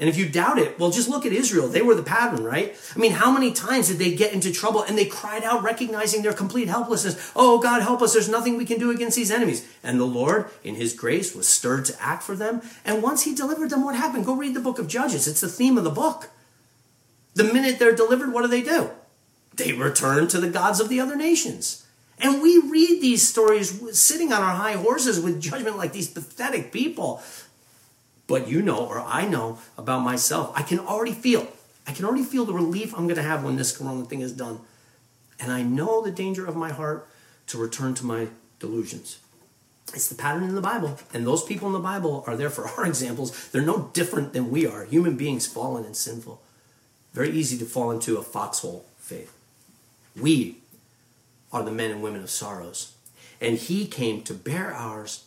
And 0.00 0.08
if 0.08 0.16
you 0.16 0.26
doubt 0.30 0.58
it, 0.58 0.78
well, 0.78 0.90
just 0.90 1.10
look 1.10 1.26
at 1.26 1.32
Israel. 1.32 1.68
They 1.68 1.82
were 1.82 1.94
the 1.94 2.02
pattern, 2.02 2.42
right? 2.42 2.74
I 2.96 2.98
mean, 2.98 3.12
how 3.12 3.30
many 3.30 3.52
times 3.52 3.88
did 3.88 3.98
they 3.98 4.14
get 4.14 4.32
into 4.32 4.50
trouble 4.50 4.82
and 4.82 4.96
they 4.96 5.04
cried 5.04 5.44
out, 5.44 5.62
recognizing 5.62 6.22
their 6.22 6.32
complete 6.32 6.68
helplessness? 6.68 7.30
Oh, 7.36 7.58
God, 7.58 7.82
help 7.82 8.00
us. 8.00 8.14
There's 8.14 8.26
nothing 8.26 8.56
we 8.56 8.64
can 8.64 8.78
do 8.78 8.90
against 8.90 9.14
these 9.14 9.30
enemies. 9.30 9.68
And 9.82 10.00
the 10.00 10.06
Lord, 10.06 10.48
in 10.64 10.76
His 10.76 10.94
grace, 10.94 11.34
was 11.34 11.46
stirred 11.46 11.84
to 11.84 12.02
act 12.02 12.22
for 12.22 12.34
them. 12.34 12.62
And 12.82 13.02
once 13.02 13.24
He 13.24 13.34
delivered 13.34 13.68
them, 13.68 13.84
what 13.84 13.94
happened? 13.94 14.24
Go 14.24 14.34
read 14.34 14.54
the 14.54 14.60
book 14.60 14.78
of 14.78 14.88
Judges. 14.88 15.28
It's 15.28 15.42
the 15.42 15.48
theme 15.48 15.76
of 15.76 15.84
the 15.84 15.90
book. 15.90 16.30
The 17.34 17.44
minute 17.44 17.78
they're 17.78 17.94
delivered, 17.94 18.32
what 18.32 18.40
do 18.40 18.48
they 18.48 18.62
do? 18.62 18.90
They 19.54 19.74
return 19.74 20.28
to 20.28 20.40
the 20.40 20.48
gods 20.48 20.80
of 20.80 20.88
the 20.88 21.00
other 21.00 21.14
nations. 21.14 21.86
And 22.18 22.42
we 22.42 22.58
read 22.58 23.02
these 23.02 23.28
stories 23.28 23.98
sitting 23.98 24.32
on 24.32 24.42
our 24.42 24.54
high 24.54 24.76
horses 24.76 25.20
with 25.20 25.42
judgment 25.42 25.76
like 25.76 25.92
these 25.92 26.08
pathetic 26.08 26.72
people 26.72 27.22
but 28.30 28.46
you 28.46 28.62
know, 28.62 28.86
or 28.86 29.00
I 29.00 29.26
know 29.26 29.58
about 29.76 30.04
myself, 30.04 30.52
I 30.54 30.62
can 30.62 30.78
already 30.78 31.10
feel, 31.10 31.48
I 31.84 31.90
can 31.90 32.04
already 32.04 32.22
feel 32.22 32.44
the 32.44 32.52
relief 32.52 32.94
I'm 32.94 33.08
going 33.08 33.16
to 33.16 33.22
have 33.22 33.42
when 33.42 33.56
this 33.56 33.76
corona 33.76 34.04
thing 34.04 34.20
is 34.20 34.32
done. 34.32 34.60
And 35.40 35.50
I 35.50 35.62
know 35.62 36.00
the 36.00 36.12
danger 36.12 36.46
of 36.46 36.54
my 36.54 36.70
heart 36.70 37.08
to 37.48 37.58
return 37.58 37.92
to 37.94 38.06
my 38.06 38.28
delusions. 38.60 39.18
It's 39.94 40.06
the 40.06 40.14
pattern 40.14 40.44
in 40.44 40.54
the 40.54 40.60
Bible. 40.60 40.96
And 41.12 41.26
those 41.26 41.42
people 41.42 41.66
in 41.66 41.72
the 41.72 41.80
Bible 41.80 42.22
are 42.28 42.36
there 42.36 42.50
for 42.50 42.68
our 42.78 42.86
examples. 42.86 43.48
They're 43.48 43.62
no 43.62 43.90
different 43.94 44.32
than 44.32 44.52
we 44.52 44.64
are. 44.64 44.84
Human 44.84 45.16
beings 45.16 45.48
fallen 45.48 45.84
and 45.84 45.96
sinful. 45.96 46.40
Very 47.12 47.30
easy 47.30 47.58
to 47.58 47.64
fall 47.64 47.90
into 47.90 48.16
a 48.16 48.22
foxhole 48.22 48.84
faith. 48.96 49.36
We 50.14 50.58
are 51.52 51.64
the 51.64 51.72
men 51.72 51.90
and 51.90 52.00
women 52.00 52.22
of 52.22 52.30
sorrows. 52.30 52.92
And 53.40 53.58
he 53.58 53.86
came 53.86 54.22
to 54.22 54.34
bear 54.34 54.72
ours 54.72 55.24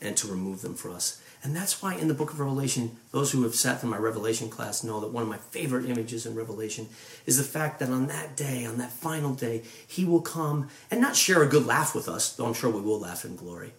and 0.00 0.16
to 0.16 0.26
remove 0.26 0.62
them 0.62 0.74
for 0.74 0.90
us. 0.90 1.20
And 1.42 1.54
that's 1.54 1.80
why 1.80 1.94
in 1.94 2.08
the 2.08 2.14
book 2.14 2.32
of 2.32 2.40
Revelation, 2.40 2.96
those 3.12 3.30
who 3.30 3.44
have 3.44 3.54
sat 3.54 3.80
through 3.80 3.90
my 3.90 3.96
Revelation 3.96 4.50
class 4.50 4.82
know 4.82 4.98
that 5.00 5.12
one 5.12 5.22
of 5.22 5.28
my 5.28 5.36
favorite 5.36 5.88
images 5.88 6.26
in 6.26 6.34
Revelation 6.34 6.88
is 7.26 7.36
the 7.38 7.44
fact 7.44 7.78
that 7.78 7.90
on 7.90 8.08
that 8.08 8.36
day, 8.36 8.66
on 8.66 8.78
that 8.78 8.90
final 8.90 9.34
day, 9.34 9.62
he 9.86 10.04
will 10.04 10.20
come 10.20 10.68
and 10.90 11.00
not 11.00 11.14
share 11.14 11.42
a 11.42 11.48
good 11.48 11.64
laugh 11.64 11.94
with 11.94 12.08
us, 12.08 12.32
though 12.32 12.46
I'm 12.46 12.54
sure 12.54 12.70
we 12.70 12.80
will 12.80 12.98
laugh 12.98 13.24
in 13.24 13.36
glory, 13.36 13.72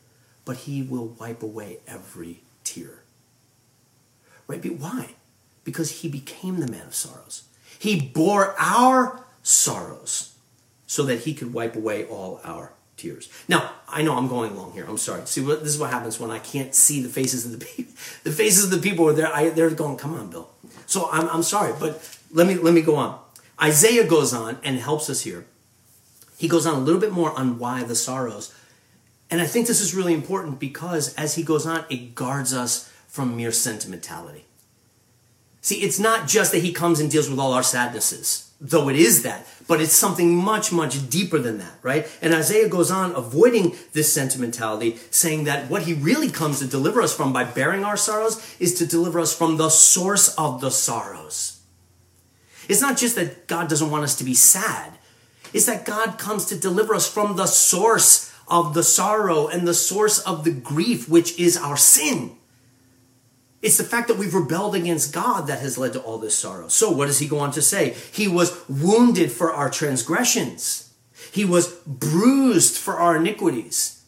but 0.45 0.57
he 0.57 0.81
will 0.81 1.07
wipe 1.19 1.43
away 1.43 1.79
every 1.85 2.43
tear. 2.63 3.03
Right? 4.47 4.61
But 4.61 4.73
why? 4.73 5.15
Because 5.65 6.01
he 6.01 6.07
became 6.07 6.59
the 6.59 6.71
man 6.71 6.87
of 6.87 6.95
sorrows. 6.95 7.43
He 7.77 7.99
bore 7.99 8.55
our 8.57 9.25
sorrows 9.43 10.35
so 10.87 11.03
that 11.03 11.19
he 11.21 11.33
could 11.33 11.53
wipe 11.53 11.75
away 11.75 12.05
all 12.05 12.39
our 12.43 12.71
tears. 12.99 13.29
Now, 13.47 13.71
I 13.87 14.01
know 14.01 14.15
I'm 14.15 14.27
going 14.27 14.55
long 14.55 14.73
here. 14.73 14.85
I'm 14.87 14.97
sorry. 14.97 15.25
See, 15.25 15.41
what, 15.41 15.63
this 15.63 15.73
is 15.73 15.79
what 15.79 15.89
happens 15.89 16.19
when 16.19 16.29
I 16.29 16.39
can't 16.39 16.75
see 16.75 17.01
the 17.01 17.09
faces 17.09 17.45
of 17.45 17.51
the 17.57 17.65
people. 17.65 17.93
The 18.23 18.31
faces 18.31 18.65
of 18.65 18.71
the 18.71 18.89
people 18.89 19.07
are 19.07 19.13
there. 19.13 19.33
I, 19.33 19.49
they're 19.49 19.69
going, 19.69 19.97
"Come 19.97 20.13
on, 20.13 20.29
Bill." 20.29 20.49
So 20.85 21.09
I'm, 21.11 21.27
I'm 21.29 21.43
sorry, 21.43 21.73
but 21.79 21.91
let 22.31 22.47
me 22.47 22.55
let 22.55 22.73
me 22.73 22.81
go 22.81 22.95
on. 22.95 23.19
Isaiah 23.61 24.07
goes 24.07 24.33
on 24.33 24.57
and 24.63 24.77
helps 24.77 25.09
us 25.09 25.21
here. 25.21 25.45
He 26.37 26.47
goes 26.47 26.65
on 26.65 26.75
a 26.75 26.79
little 26.79 27.01
bit 27.01 27.11
more 27.11 27.37
on 27.37 27.59
why 27.59 27.83
the 27.83 27.95
sorrows, 27.95 28.53
and 29.29 29.41
I 29.41 29.45
think 29.45 29.67
this 29.67 29.81
is 29.81 29.93
really 29.93 30.13
important 30.13 30.59
because 30.59 31.13
as 31.15 31.35
he 31.35 31.43
goes 31.43 31.65
on, 31.65 31.85
it 31.89 32.15
guards 32.15 32.53
us 32.53 32.91
from 33.07 33.37
mere 33.37 33.51
sentimentality. 33.51 34.45
See, 35.61 35.81
it's 35.83 35.99
not 35.99 36.27
just 36.27 36.51
that 36.51 36.63
he 36.63 36.71
comes 36.71 36.99
and 36.99 37.11
deals 37.11 37.29
with 37.29 37.39
all 37.39 37.53
our 37.53 37.63
sadnesses 37.63 38.48
though 38.61 38.89
it 38.89 38.95
is 38.95 39.23
that, 39.23 39.47
but 39.67 39.79
it's 39.79 39.93
something 39.93 40.35
much, 40.35 40.71
much 40.71 41.09
deeper 41.09 41.39
than 41.39 41.59
that, 41.59 41.73
right? 41.81 42.07
And 42.21 42.33
Isaiah 42.33 42.67
goes 42.67 42.91
on 42.91 43.15
avoiding 43.15 43.75
this 43.93 44.11
sentimentality, 44.11 44.97
saying 45.11 45.45
that 45.45 45.69
what 45.69 45.83
he 45.83 45.93
really 45.93 46.29
comes 46.29 46.59
to 46.59 46.67
deliver 46.67 47.01
us 47.01 47.15
from 47.15 47.31
by 47.31 47.45
bearing 47.45 47.83
our 47.83 47.97
sorrows 47.97 48.55
is 48.59 48.73
to 48.75 48.85
deliver 48.85 49.19
us 49.19 49.35
from 49.35 49.57
the 49.57 49.69
source 49.69 50.35
of 50.35 50.59
the 50.59 50.71
sorrows. 50.71 51.61
It's 52.67 52.81
not 52.81 52.97
just 52.97 53.15
that 53.15 53.47
God 53.47 53.69
doesn't 53.69 53.91
want 53.91 54.03
us 54.03 54.17
to 54.17 54.23
be 54.23 54.33
sad, 54.33 54.93
it's 55.53 55.65
that 55.65 55.85
God 55.85 56.19
comes 56.19 56.45
to 56.45 56.59
deliver 56.59 56.93
us 56.93 57.11
from 57.11 57.35
the 57.35 57.47
source 57.47 58.33
of 58.47 58.73
the 58.73 58.83
sorrow 58.83 59.47
and 59.47 59.67
the 59.67 59.73
source 59.73 60.19
of 60.19 60.43
the 60.43 60.51
grief, 60.51 61.07
which 61.07 61.39
is 61.39 61.57
our 61.57 61.77
sin. 61.77 62.35
It's 63.61 63.77
the 63.77 63.83
fact 63.83 64.07
that 64.07 64.17
we've 64.17 64.33
rebelled 64.33 64.75
against 64.75 65.13
God 65.13 65.47
that 65.47 65.59
has 65.59 65.77
led 65.77 65.93
to 65.93 66.01
all 66.01 66.17
this 66.17 66.37
sorrow. 66.37 66.69
So, 66.69 66.89
what 66.89 67.07
does 67.07 67.19
he 67.19 67.27
go 67.27 67.39
on 67.39 67.51
to 67.51 67.61
say? 67.61 67.95
He 68.11 68.27
was 68.27 68.57
wounded 68.69 69.31
for 69.31 69.51
our 69.51 69.69
transgressions, 69.69 70.93
he 71.31 71.45
was 71.45 71.73
bruised 71.85 72.77
for 72.77 72.95
our 72.95 73.17
iniquities. 73.17 74.03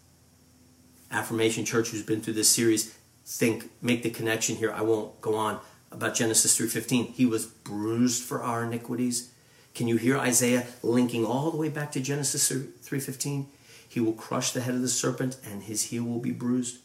Affirmation 1.12 1.66
Church, 1.66 1.90
who's 1.90 2.04
been 2.04 2.22
through 2.22 2.36
this 2.36 2.48
series, 2.48 2.96
think, 3.26 3.70
make 3.82 4.02
the 4.02 4.10
connection 4.10 4.56
here. 4.56 4.72
I 4.72 4.82
won't 4.82 5.20
go 5.20 5.36
on 5.36 5.60
about 5.92 6.16
Genesis 6.16 6.58
3:15. 6.58 7.14
He 7.14 7.26
was 7.26 7.46
bruised 7.46 8.24
for 8.24 8.42
our 8.42 8.64
iniquities. 8.64 9.30
Can 9.74 9.88
you 9.88 9.98
hear 9.98 10.18
Isaiah 10.18 10.68
linking 10.82 11.26
all 11.26 11.52
the 11.52 11.58
way 11.58 11.70
back 11.70 11.92
to 11.94 12.00
Genesis 12.00 12.50
3:15? 12.50 13.48
He 13.88 14.00
will 14.00 14.14
crush 14.14 14.52
the 14.52 14.62
head 14.62 14.76
of 14.76 14.82
the 14.82 14.88
serpent 14.88 15.36
and 15.44 15.64
his 15.64 15.84
heel 15.84 16.04
will 16.04 16.20
be 16.20 16.32
bruised. 16.32 16.78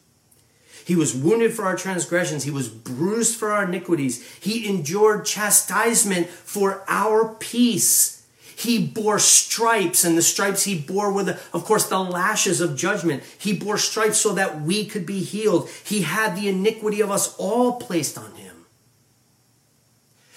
He 0.85 0.97
was 0.97 1.15
wounded 1.15 1.53
for 1.53 1.65
our 1.65 1.77
transgressions. 1.77 2.45
He 2.45 2.51
was 2.51 2.69
bruised 2.69 3.37
for 3.37 3.53
our 3.53 3.65
iniquities. 3.65 4.27
He 4.39 4.69
endured 4.69 5.25
chastisement 5.25 6.29
for 6.29 6.85
our 6.89 7.35
peace. 7.41 8.25
He 8.57 8.87
bore 8.87 9.19
stripes, 9.19 10.03
and 10.03 10.17
the 10.17 10.23
stripes 10.23 10.65
he 10.65 10.79
bore 10.79 11.13
were, 11.13 11.25
the, 11.25 11.39
of 11.53 11.65
course, 11.67 11.87
the 11.87 11.99
lashes 11.99 12.63
of 12.63 12.75
judgment. 12.75 13.23
He 13.39 13.53
bore 13.53 13.77
stripes 13.77 14.19
so 14.19 14.33
that 14.33 14.63
we 14.63 14.87
could 14.87 15.05
be 15.05 15.21
healed. 15.21 15.69
He 15.85 16.03
had 16.03 16.37
the 16.37 16.49
iniquity 16.49 17.03
of 17.03 17.11
us 17.11 17.37
all 17.37 17.75
placed 17.75 18.17
on 18.17 18.35
him. 18.35 18.56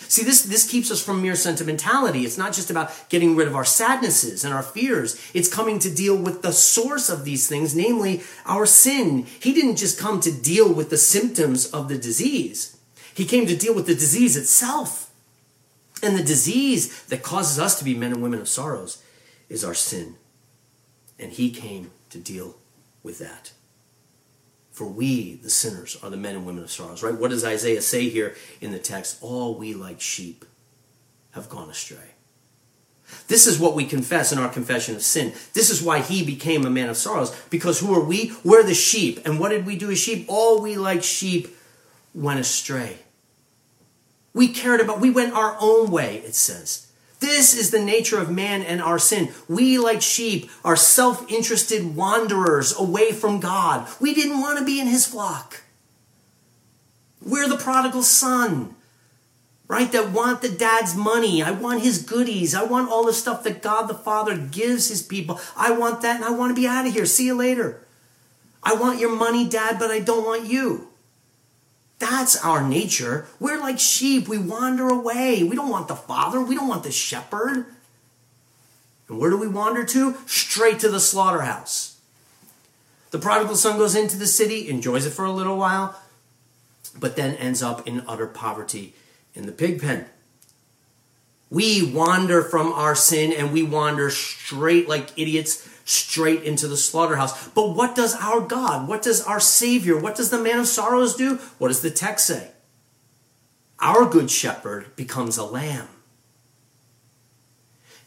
See, 0.10 0.24
this, 0.24 0.42
this 0.42 0.68
keeps 0.68 0.90
us 0.90 1.04
from 1.04 1.22
mere 1.22 1.36
sentimentality. 1.36 2.26
It's 2.26 2.38
not 2.38 2.52
just 2.52 2.72
about 2.72 2.92
getting 3.10 3.36
rid 3.36 3.48
of 3.48 3.56
our 3.56 3.64
sadnesses 3.64 4.44
and 4.44 4.52
our 4.52 4.64
fears. 4.64 5.22
It's 5.36 5.54
coming 5.54 5.78
to 5.80 5.94
deal 5.94 6.18
with 6.18 6.42
the 6.42 6.52
source 6.52 7.10
of 7.10 7.26
these 7.26 7.48
things, 7.48 7.76
namely 7.76 8.24
our 8.48 8.66
sin. 8.66 9.28
He 9.40 9.54
didn't 9.54 9.76
just 9.76 10.00
come 10.00 10.20
to 10.22 10.32
deal 10.32 10.74
with 10.74 10.90
the 10.90 10.98
symptoms 10.98 11.68
of 11.68 11.90
the 11.90 11.98
disease. 12.00 12.76
He 13.14 13.24
came 13.24 13.46
to 13.46 13.56
deal 13.56 13.76
with 13.76 13.86
the 13.86 13.94
disease 13.94 14.36
itself. 14.36 15.12
And 16.02 16.18
the 16.18 16.24
disease 16.24 17.04
that 17.04 17.22
causes 17.22 17.60
us 17.60 17.78
to 17.78 17.86
be 17.86 17.94
men 17.94 18.12
and 18.12 18.24
women 18.24 18.42
of 18.42 18.50
sorrows 18.50 19.04
is 19.48 19.64
our 19.64 19.76
sin. 19.76 20.16
And 21.20 21.34
he 21.34 21.52
came 21.52 21.92
to 22.10 22.18
deal 22.18 22.56
with 23.04 23.20
that. 23.20 23.52
For 24.80 24.86
we, 24.86 25.34
the 25.34 25.50
sinners, 25.50 25.98
are 26.02 26.10
the 26.10 26.16
men 26.16 26.38
and 26.38 26.46
women 26.46 26.64
of 26.64 26.72
sorrows, 26.72 27.04
right? 27.04 27.14
What 27.14 27.32
does 27.32 27.44
Isaiah 27.44 27.82
say 27.82 28.08
here 28.08 28.38
in 28.62 28.72
the 28.72 28.80
text? 28.80 29.18
All 29.20 29.56
we 29.56 29.74
like 29.74 30.00
sheep 30.00 30.46
have 31.32 31.50
gone 31.50 31.70
astray. 31.70 32.12
This 33.28 33.46
is 33.46 33.60
what 33.60 33.76
we 33.76 33.84
confess 33.84 34.32
in 34.32 34.40
our 34.40 34.48
confession 34.48 34.96
of 34.96 35.02
sin. 35.02 35.34
This 35.52 35.70
is 35.70 35.84
why 35.84 36.00
he 36.00 36.26
became 36.26 36.66
a 36.66 36.70
man 36.70 36.88
of 36.88 36.96
sorrows. 36.96 37.36
Because 37.50 37.82
who 37.82 37.94
are 37.94 38.00
we? 38.00 38.32
We're 38.46 38.64
the 38.64 38.74
sheep. 38.74 39.20
And 39.26 39.38
what 39.38 39.50
did 39.50 39.66
we 39.66 39.76
do 39.76 39.92
as 39.92 40.00
sheep? 40.00 40.28
All 40.30 40.62
we 40.62 40.78
like 40.78 41.04
sheep 41.04 41.54
went 42.14 42.40
astray. 42.40 43.00
We 44.34 44.48
cared 44.48 44.80
about, 44.80 45.02
we 45.02 45.10
went 45.10 45.34
our 45.34 45.58
own 45.60 45.92
way, 45.92 46.20
it 46.20 46.36
says. 46.36 46.89
This 47.20 47.54
is 47.54 47.72
the 47.72 47.84
nature 47.84 48.20
of 48.20 48.32
man 48.32 48.62
and 48.62 48.82
our 48.82 48.98
sin. 48.98 49.34
We, 49.48 49.78
like 49.78 50.02
sheep, 50.02 50.50
are 50.64 50.76
self 50.76 51.30
interested 51.30 51.96
wanderers 51.96 52.78
away 52.78 53.12
from 53.12 53.40
God. 53.40 53.88
We 54.00 54.14
didn't 54.14 54.40
want 54.40 54.60
to 54.60 54.66
be 54.66 54.80
in 54.80 54.88
his 54.88 55.06
flock. 55.06 55.62
We're 57.22 57.50
the 57.50 57.58
prodigal 57.58 58.04
son, 58.04 58.76
right? 59.68 59.92
That 59.92 60.12
want 60.12 60.42
the 60.42 60.50
dad's 60.50 60.96
money. 60.96 61.44
I 61.44 61.52
want 61.52 61.82
his 61.82 62.02
goodies. 62.02 62.56
I 62.56 62.64
want 62.64 62.90
all 62.90 63.06
the 63.06 63.14
stuff 63.14 63.44
that 63.44 63.62
God 63.62 63.88
the 63.88 63.94
Father 63.94 64.38
gives 64.38 64.88
his 64.88 65.02
people. 65.02 65.40
I 65.58 65.72
want 65.72 66.02
that 66.02 66.16
and 66.16 66.26
I 66.26 66.32
want 66.32 66.56
to 66.56 66.62
be 66.62 66.68
out 66.68 66.88
of 66.88 66.94
here. 66.94 67.06
See 67.06 67.26
you 67.26 67.36
later. 67.36 67.86
I 68.64 68.74
want 68.76 69.00
your 69.00 69.14
money, 69.14 69.48
dad, 69.48 69.78
but 69.78 69.92
I 69.92 70.00
don't 70.00 70.26
want 70.26 70.46
you. 70.46 70.89
That's 72.00 72.42
our 72.44 72.66
nature. 72.66 73.28
We're 73.40 73.60
like 73.60 73.78
sheep. 73.78 74.28
We 74.28 74.38
wander 74.38 74.88
away. 74.88 75.44
We 75.44 75.56
don't 75.56 75.70
want 75.70 75.90
the 75.90 75.96
father. 75.96 76.42
We 76.42 76.56
don't 76.56 76.70
want 76.70 76.84
the 76.84 76.92
shepherd. 76.92 77.66
And 79.10 79.20
where 79.20 79.30
do 79.30 79.38
we 79.38 79.48
wander 79.48 79.84
to? 79.84 80.16
Straight 80.26 80.80
to 80.80 80.90
the 80.90 81.00
slaughterhouse. 81.00 82.00
The 83.12 83.20
prodigal 83.20 83.56
son 83.56 83.78
goes 83.78 83.96
into 83.96 84.18
the 84.18 84.28
city, 84.28 84.70
enjoys 84.70 85.06
it 85.06 85.12
for 85.12 85.26
a 85.26 85.32
little 85.32 85.58
while, 85.58 86.00
but 86.98 87.16
then 87.16 87.36
ends 87.36 87.64
up 87.64 87.88
in 87.88 88.04
utter 88.08 88.28
poverty 88.28 88.94
in 89.34 89.46
the 89.46 89.52
pig 89.52 89.82
pen. 89.82 90.06
We 91.50 91.92
wander 91.92 92.44
from 92.44 92.72
our 92.72 92.94
sin 92.94 93.34
and 93.34 93.52
we 93.52 93.64
wander 93.64 94.12
straight 94.12 94.88
like 94.88 95.18
idiots 95.18 95.68
straight 95.90 96.44
into 96.44 96.68
the 96.68 96.78
slaughterhouse. 96.78 97.48
But 97.50 97.70
what 97.76 97.96
does 97.96 98.16
our 98.16 98.42
God, 98.42 98.88
what 98.88 99.02
does 99.02 99.24
our 99.24 99.40
Savior, 99.40 99.98
what 99.98 100.16
does 100.16 100.30
the 100.30 100.38
man 100.38 100.60
of 100.60 100.68
sorrows 100.68 101.16
do? 101.16 101.38
What 101.58 101.70
does 101.70 101.82
the 101.82 101.90
text 101.90 102.28
say? 102.28 102.52
Our 103.80 104.06
good 104.06 104.30
shepherd 104.30 104.96
becomes 104.96 105.38
a 105.38 105.44
lamb. 105.44 105.88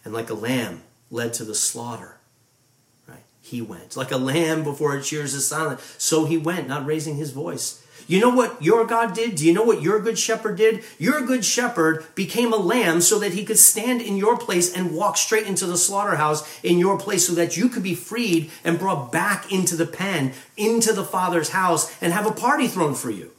And 0.04 0.14
like 0.14 0.30
a 0.30 0.34
lamb 0.34 0.82
led 1.10 1.32
to 1.34 1.44
the 1.44 1.56
slaughter, 1.56 2.18
right? 3.08 3.24
He 3.40 3.60
went. 3.60 3.96
Like 3.96 4.12
a 4.12 4.16
lamb 4.16 4.62
before 4.62 4.96
it 4.96 5.04
shears 5.04 5.34
is 5.34 5.48
silent, 5.48 5.80
so 5.98 6.24
he 6.24 6.38
went, 6.38 6.68
not 6.68 6.86
raising 6.86 7.16
his 7.16 7.32
voice. 7.32 7.81
You 8.12 8.20
know 8.20 8.28
what 8.28 8.62
your 8.62 8.84
God 8.84 9.14
did? 9.14 9.36
Do 9.36 9.46
you 9.46 9.54
know 9.54 9.62
what 9.62 9.80
your 9.80 9.98
good 9.98 10.18
shepherd 10.18 10.58
did? 10.58 10.84
Your 10.98 11.22
good 11.22 11.46
shepherd 11.46 12.04
became 12.14 12.52
a 12.52 12.58
lamb 12.58 13.00
so 13.00 13.18
that 13.18 13.32
he 13.32 13.42
could 13.42 13.58
stand 13.58 14.02
in 14.02 14.18
your 14.18 14.36
place 14.36 14.70
and 14.70 14.94
walk 14.94 15.16
straight 15.16 15.46
into 15.46 15.64
the 15.64 15.78
slaughterhouse 15.78 16.46
in 16.62 16.78
your 16.78 16.98
place 16.98 17.26
so 17.26 17.32
that 17.32 17.56
you 17.56 17.70
could 17.70 17.82
be 17.82 17.94
freed 17.94 18.50
and 18.64 18.78
brought 18.78 19.10
back 19.10 19.50
into 19.50 19.76
the 19.76 19.86
pen, 19.86 20.34
into 20.58 20.92
the 20.92 21.04
Father's 21.04 21.48
house, 21.48 21.90
and 22.02 22.12
have 22.12 22.26
a 22.26 22.32
party 22.32 22.68
thrown 22.68 22.94
for 22.94 23.08
you. 23.08 23.31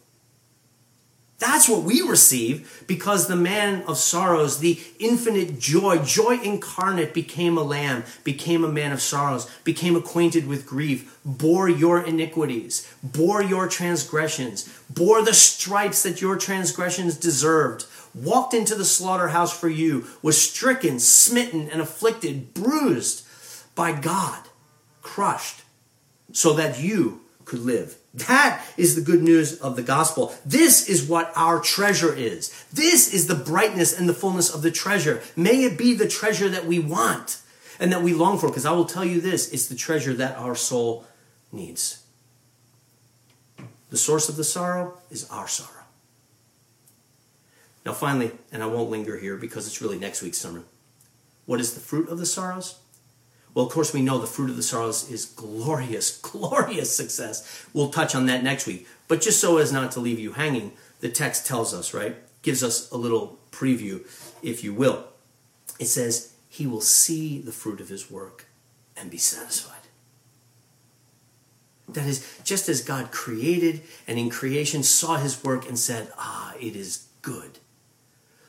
That's 1.43 1.67
what 1.67 1.83
we 1.83 2.01
receive 2.01 2.85
because 2.87 3.27
the 3.27 3.35
man 3.35 3.83
of 3.83 3.97
sorrows, 3.97 4.59
the 4.59 4.79
infinite 4.97 5.59
joy, 5.59 5.97
joy 5.97 6.39
incarnate, 6.41 7.13
became 7.13 7.57
a 7.57 7.63
lamb, 7.63 8.05
became 8.23 8.63
a 8.63 8.71
man 8.71 8.93
of 8.93 9.01
sorrows, 9.01 9.51
became 9.65 9.97
acquainted 9.97 10.47
with 10.47 10.65
grief, 10.65 11.19
bore 11.25 11.67
your 11.67 12.01
iniquities, 12.01 12.89
bore 13.03 13.43
your 13.43 13.67
transgressions, 13.67 14.69
bore 14.89 15.21
the 15.21 15.33
stripes 15.33 16.03
that 16.03 16.21
your 16.21 16.37
transgressions 16.37 17.17
deserved, 17.17 17.87
walked 18.15 18.53
into 18.53 18.73
the 18.73 18.85
slaughterhouse 18.85 19.51
for 19.51 19.67
you, 19.67 20.07
was 20.21 20.41
stricken, 20.41 20.97
smitten, 20.97 21.69
and 21.69 21.81
afflicted, 21.81 22.53
bruised 22.53 23.27
by 23.75 23.91
God, 23.91 24.47
crushed, 25.01 25.63
so 26.31 26.53
that 26.53 26.79
you 26.79 27.19
could 27.43 27.59
live. 27.59 27.97
That 28.13 28.63
is 28.77 28.95
the 28.95 29.01
good 29.01 29.23
news 29.23 29.59
of 29.59 29.75
the 29.75 29.81
gospel. 29.81 30.35
This 30.45 30.87
is 30.87 31.07
what 31.07 31.31
our 31.35 31.59
treasure 31.59 32.13
is. 32.13 32.53
This 32.71 33.11
is 33.11 33.25
the 33.25 33.35
brightness 33.35 33.97
and 33.97 34.07
the 34.07 34.13
fullness 34.13 34.53
of 34.53 34.61
the 34.61 34.69
treasure. 34.69 35.21
May 35.35 35.63
it 35.63 35.77
be 35.77 35.95
the 35.95 36.07
treasure 36.07 36.47
that 36.49 36.65
we 36.67 36.77
want 36.77 37.39
and 37.79 37.91
that 37.91 38.03
we 38.03 38.13
long 38.13 38.37
for, 38.37 38.47
because 38.49 38.67
I 38.67 38.71
will 38.71 38.85
tell 38.85 39.03
you 39.03 39.19
this 39.19 39.51
it's 39.51 39.65
the 39.65 39.75
treasure 39.75 40.13
that 40.13 40.37
our 40.37 40.53
soul 40.53 41.07
needs. 41.51 42.03
The 43.89 43.97
source 43.97 44.29
of 44.29 44.35
the 44.35 44.43
sorrow 44.43 44.97
is 45.09 45.27
our 45.29 45.47
sorrow. 45.47 45.83
Now, 47.85 47.93
finally, 47.93 48.31
and 48.51 48.61
I 48.63 48.67
won't 48.67 48.91
linger 48.91 49.17
here 49.17 49.37
because 49.37 49.67
it's 49.67 49.81
really 49.81 49.99
next 49.99 50.21
week's 50.21 50.37
sermon. 50.37 50.65
What 51.45 51.59
is 51.59 51.73
the 51.73 51.79
fruit 51.79 52.09
of 52.09 52.17
the 52.19 52.25
sorrows? 52.25 52.79
Well, 53.53 53.65
of 53.65 53.71
course, 53.71 53.93
we 53.93 54.01
know 54.01 54.17
the 54.17 54.27
fruit 54.27 54.49
of 54.49 54.55
the 54.55 54.63
sorrows 54.63 55.09
is 55.09 55.25
glorious, 55.25 56.17
glorious 56.21 56.95
success. 56.95 57.67
We'll 57.73 57.89
touch 57.89 58.15
on 58.15 58.25
that 58.25 58.43
next 58.43 58.65
week. 58.65 58.87
But 59.07 59.21
just 59.21 59.39
so 59.39 59.57
as 59.57 59.71
not 59.71 59.91
to 59.91 59.99
leave 59.99 60.19
you 60.19 60.33
hanging, 60.33 60.73
the 61.01 61.09
text 61.09 61.45
tells 61.45 61.73
us, 61.73 61.93
right? 61.93 62.15
Gives 62.41 62.63
us 62.63 62.89
a 62.91 62.97
little 62.97 63.39
preview, 63.51 64.01
if 64.41 64.63
you 64.63 64.73
will. 64.73 65.05
It 65.79 65.85
says, 65.85 66.33
He 66.49 66.65
will 66.65 66.81
see 66.81 67.39
the 67.39 67.51
fruit 67.51 67.79
of 67.79 67.89
His 67.89 68.09
work 68.09 68.45
and 68.97 69.11
be 69.11 69.17
satisfied. 69.17 69.77
That 71.87 72.05
is, 72.05 72.39
just 72.43 72.69
as 72.69 72.81
God 72.81 73.11
created 73.11 73.81
and 74.07 74.17
in 74.17 74.29
creation 74.29 74.81
saw 74.81 75.17
His 75.17 75.43
work 75.43 75.67
and 75.67 75.77
said, 75.77 76.11
Ah, 76.17 76.53
it 76.59 76.75
is 76.75 77.07
good, 77.21 77.59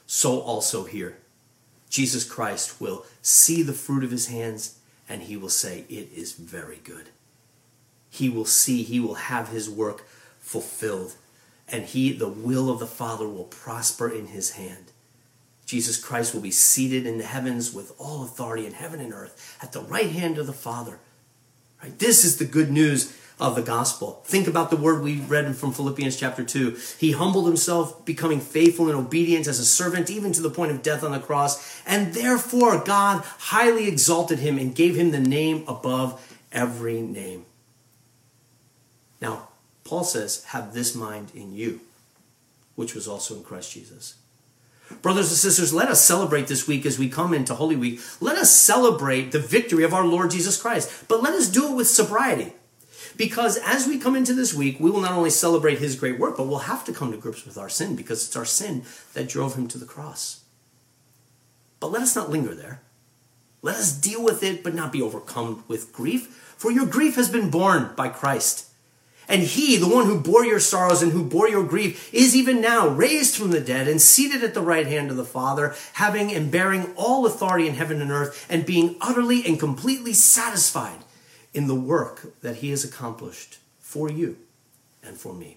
so 0.07 0.41
also 0.41 0.85
here. 0.85 1.19
Jesus 1.91 2.25
Christ 2.25 2.81
will 2.81 3.05
see 3.21 3.63
the 3.63 3.73
fruit 3.73 4.03
of 4.03 4.11
His 4.11 4.29
hands 4.29 4.79
and 5.09 5.23
he 5.23 5.37
will 5.37 5.49
say, 5.49 5.85
It 5.89 6.11
is 6.15 6.33
very 6.33 6.81
good. 6.83 7.11
He 8.11 8.29
will 8.29 8.45
see, 8.45 8.83
he 8.83 9.01
will 9.01 9.15
have 9.15 9.49
his 9.49 9.69
work 9.69 10.07
fulfilled, 10.39 11.17
and 11.69 11.85
he, 11.85 12.13
the 12.13 12.29
will 12.29 12.71
of 12.71 12.79
the 12.79 12.87
Father, 12.87 13.29
will 13.29 13.45
prosper 13.45 14.09
in 14.09 14.29
his 14.29 14.53
hand. 14.53 14.93
Jesus 15.67 16.03
Christ 16.03 16.35
will 16.35 16.43
be 16.43 16.51
seated 16.51 17.07
in 17.07 17.19
the 17.19 17.25
heavens 17.25 17.73
with 17.73 17.93
all 17.99 18.23
authority 18.23 18.67
in 18.67 18.75
heaven 18.75 19.01
and 19.01 19.13
earth 19.13 19.57
at 19.63 19.73
the 19.73 19.81
right 19.81 20.11
hand 20.11 20.39
of 20.39 20.47
the 20.47 20.53
Father. 20.53 20.99
Right? 21.83 21.99
This 21.99 22.25
is 22.25 22.37
the 22.37 22.45
good 22.45 22.71
news 22.71 23.17
of 23.41 23.57
the 23.57 23.63
gospel. 23.63 24.23
Think 24.25 24.47
about 24.47 24.71
the 24.71 24.77
word 24.77 25.03
we 25.03 25.21
read 25.21 25.57
from 25.57 25.73
Philippians 25.73 26.17
chapter 26.17 26.45
2. 26.45 26.77
He 26.99 27.13
humbled 27.13 27.47
himself, 27.47 28.05
becoming 28.05 28.41
faithful 28.41 28.89
and 28.89 28.97
obedient 28.97 29.49
as 29.49 29.59
a 29.59 29.65
servant, 29.65 30.09
even 30.09 30.33
to 30.33 30.43
the 30.43 30.51
point 30.51 30.71
of 30.71 30.83
death 30.83 31.03
on 31.03 31.13
the 31.13 31.19
cross. 31.19 31.83
And 31.85 32.15
therefore, 32.15 32.83
God 32.85 33.25
highly 33.39 33.89
exalted 33.89 34.39
him 34.39 34.59
and 34.59 34.75
gave 34.75 34.95
him 34.95 35.11
the 35.11 35.21
name 35.21 35.65
above 35.67 36.25
every 36.53 37.01
name. 37.01 37.45
Now, 39.21 39.49
Paul 39.83 40.05
says, 40.05 40.45
Have 40.45 40.73
this 40.73 40.95
mind 40.95 41.33
in 41.35 41.55
you, 41.55 41.81
which 42.77 42.95
was 42.95 43.09
also 43.09 43.35
in 43.37 43.43
Christ 43.43 43.73
Jesus. 43.73 44.15
Brothers 45.03 45.31
and 45.31 45.39
sisters, 45.39 45.73
let 45.73 45.89
us 45.89 46.05
celebrate 46.05 46.47
this 46.47 46.69
week 46.69 46.87
as 46.87 46.99
we 46.99 47.09
come 47.09 47.35
into 47.35 47.55
Holy 47.55 47.75
Week. 47.75 48.01
Let 48.21 48.37
us 48.37 48.55
celebrate 48.55 49.33
the 49.33 49.39
victory 49.39 49.83
of 49.83 49.95
our 49.95 50.05
Lord 50.05 50.31
Jesus 50.31 50.61
Christ, 50.61 51.09
but 51.09 51.23
let 51.23 51.35
us 51.35 51.49
do 51.49 51.73
it 51.73 51.75
with 51.75 51.89
sobriety. 51.89 52.53
Because 53.17 53.59
as 53.59 53.87
we 53.87 53.99
come 53.99 54.17
into 54.17 54.35
this 54.35 54.53
week, 54.53 54.81
we 54.81 54.91
will 54.91 55.01
not 55.01 55.13
only 55.13 55.31
celebrate 55.31 55.79
his 55.79 55.97
great 55.97 56.19
work, 56.19 56.37
but 56.37 56.47
we'll 56.47 56.59
have 56.59 56.85
to 56.87 56.93
come 56.93 57.13
to 57.13 57.17
grips 57.17 57.45
with 57.45 57.57
our 57.57 57.69
sin 57.69 57.95
because 57.95 58.27
it's 58.27 58.37
our 58.37 58.45
sin 58.45 58.83
that 59.13 59.29
drove 59.29 59.55
him 59.55 59.69
to 59.69 59.79
the 59.79 59.87
cross. 59.87 60.43
But 61.79 61.93
let 61.93 62.03
us 62.03 62.17
not 62.17 62.31
linger 62.31 62.55
there. 62.55 62.81
Let 63.63 63.77
us 63.77 63.93
deal 63.93 64.23
with 64.23 64.43
it, 64.43 64.63
but 64.63 64.75
not 64.75 64.93
be 64.93 65.01
overcome 65.01 65.65
with 65.69 65.93
grief, 65.93 66.55
for 66.57 66.71
your 66.71 66.87
grief 66.87 67.17
has 67.17 67.31
been 67.31 67.51
borne 67.51 67.91
by 67.97 68.09
Christ. 68.09 68.69
And 69.27 69.43
he, 69.43 69.77
the 69.77 69.89
one 69.89 70.05
who 70.05 70.21
bore 70.21 70.45
your 70.45 70.61
sorrows 70.61 71.01
and 71.01 71.13
who 71.13 71.25
bore 71.25 71.49
your 71.49 71.65
grief, 71.65 72.13
is 72.13 72.37
even 72.37 72.61
now 72.61 72.89
raised 72.89 73.37
from 73.37 73.53
the 73.53 73.61
dead 73.61 73.89
and 73.89 74.03
seated 74.03 74.45
at 74.45 74.53
the 74.53 74.61
right 74.61 74.87
hand 74.87 75.11
of 75.11 75.17
the 75.17 75.25
Father, 75.25 75.75
having 75.95 76.31
and 76.31 76.51
bearing 76.51 76.93
all 76.95 77.25
authority 77.25 77.67
in 77.67 77.75
heaven 77.75 78.03
and 78.03 78.11
earth, 78.11 78.47
and 78.51 78.67
being 78.67 78.97
utterly 79.01 79.47
and 79.47 79.59
completely 79.59 80.13
satisfied 80.13 80.99
in 81.55 81.69
the 81.69 81.75
work 81.75 82.41
that 82.43 82.57
he 82.57 82.71
has 82.71 82.85
accomplished 82.85 83.59
for 83.79 84.11
you 84.11 84.37
and 85.03 85.17
for 85.17 85.33
me. 85.33 85.57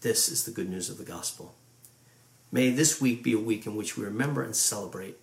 This 0.00 0.28
is 0.28 0.44
the 0.44 0.52
good 0.52 0.70
news 0.70 0.88
of 0.88 0.96
the 0.96 1.04
gospel. 1.04 1.54
May 2.52 2.70
this 2.70 3.00
week 3.00 3.22
be 3.22 3.32
a 3.32 3.38
week 3.38 3.66
in 3.66 3.76
which 3.76 3.96
we 3.96 4.04
remember 4.04 4.42
and 4.42 4.56
celebrate 4.56 5.16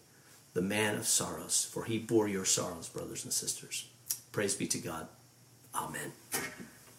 the 0.53 0.61
man 0.61 0.95
of 0.95 1.07
sorrows, 1.07 1.67
for 1.71 1.85
he 1.85 1.97
bore 1.97 2.27
your 2.27 2.45
sorrows, 2.45 2.89
brothers 2.89 3.23
and 3.23 3.33
sisters. 3.33 3.87
Praise 4.31 4.55
be 4.55 4.67
to 4.67 4.77
God. 4.77 5.07
Amen. 5.73 6.11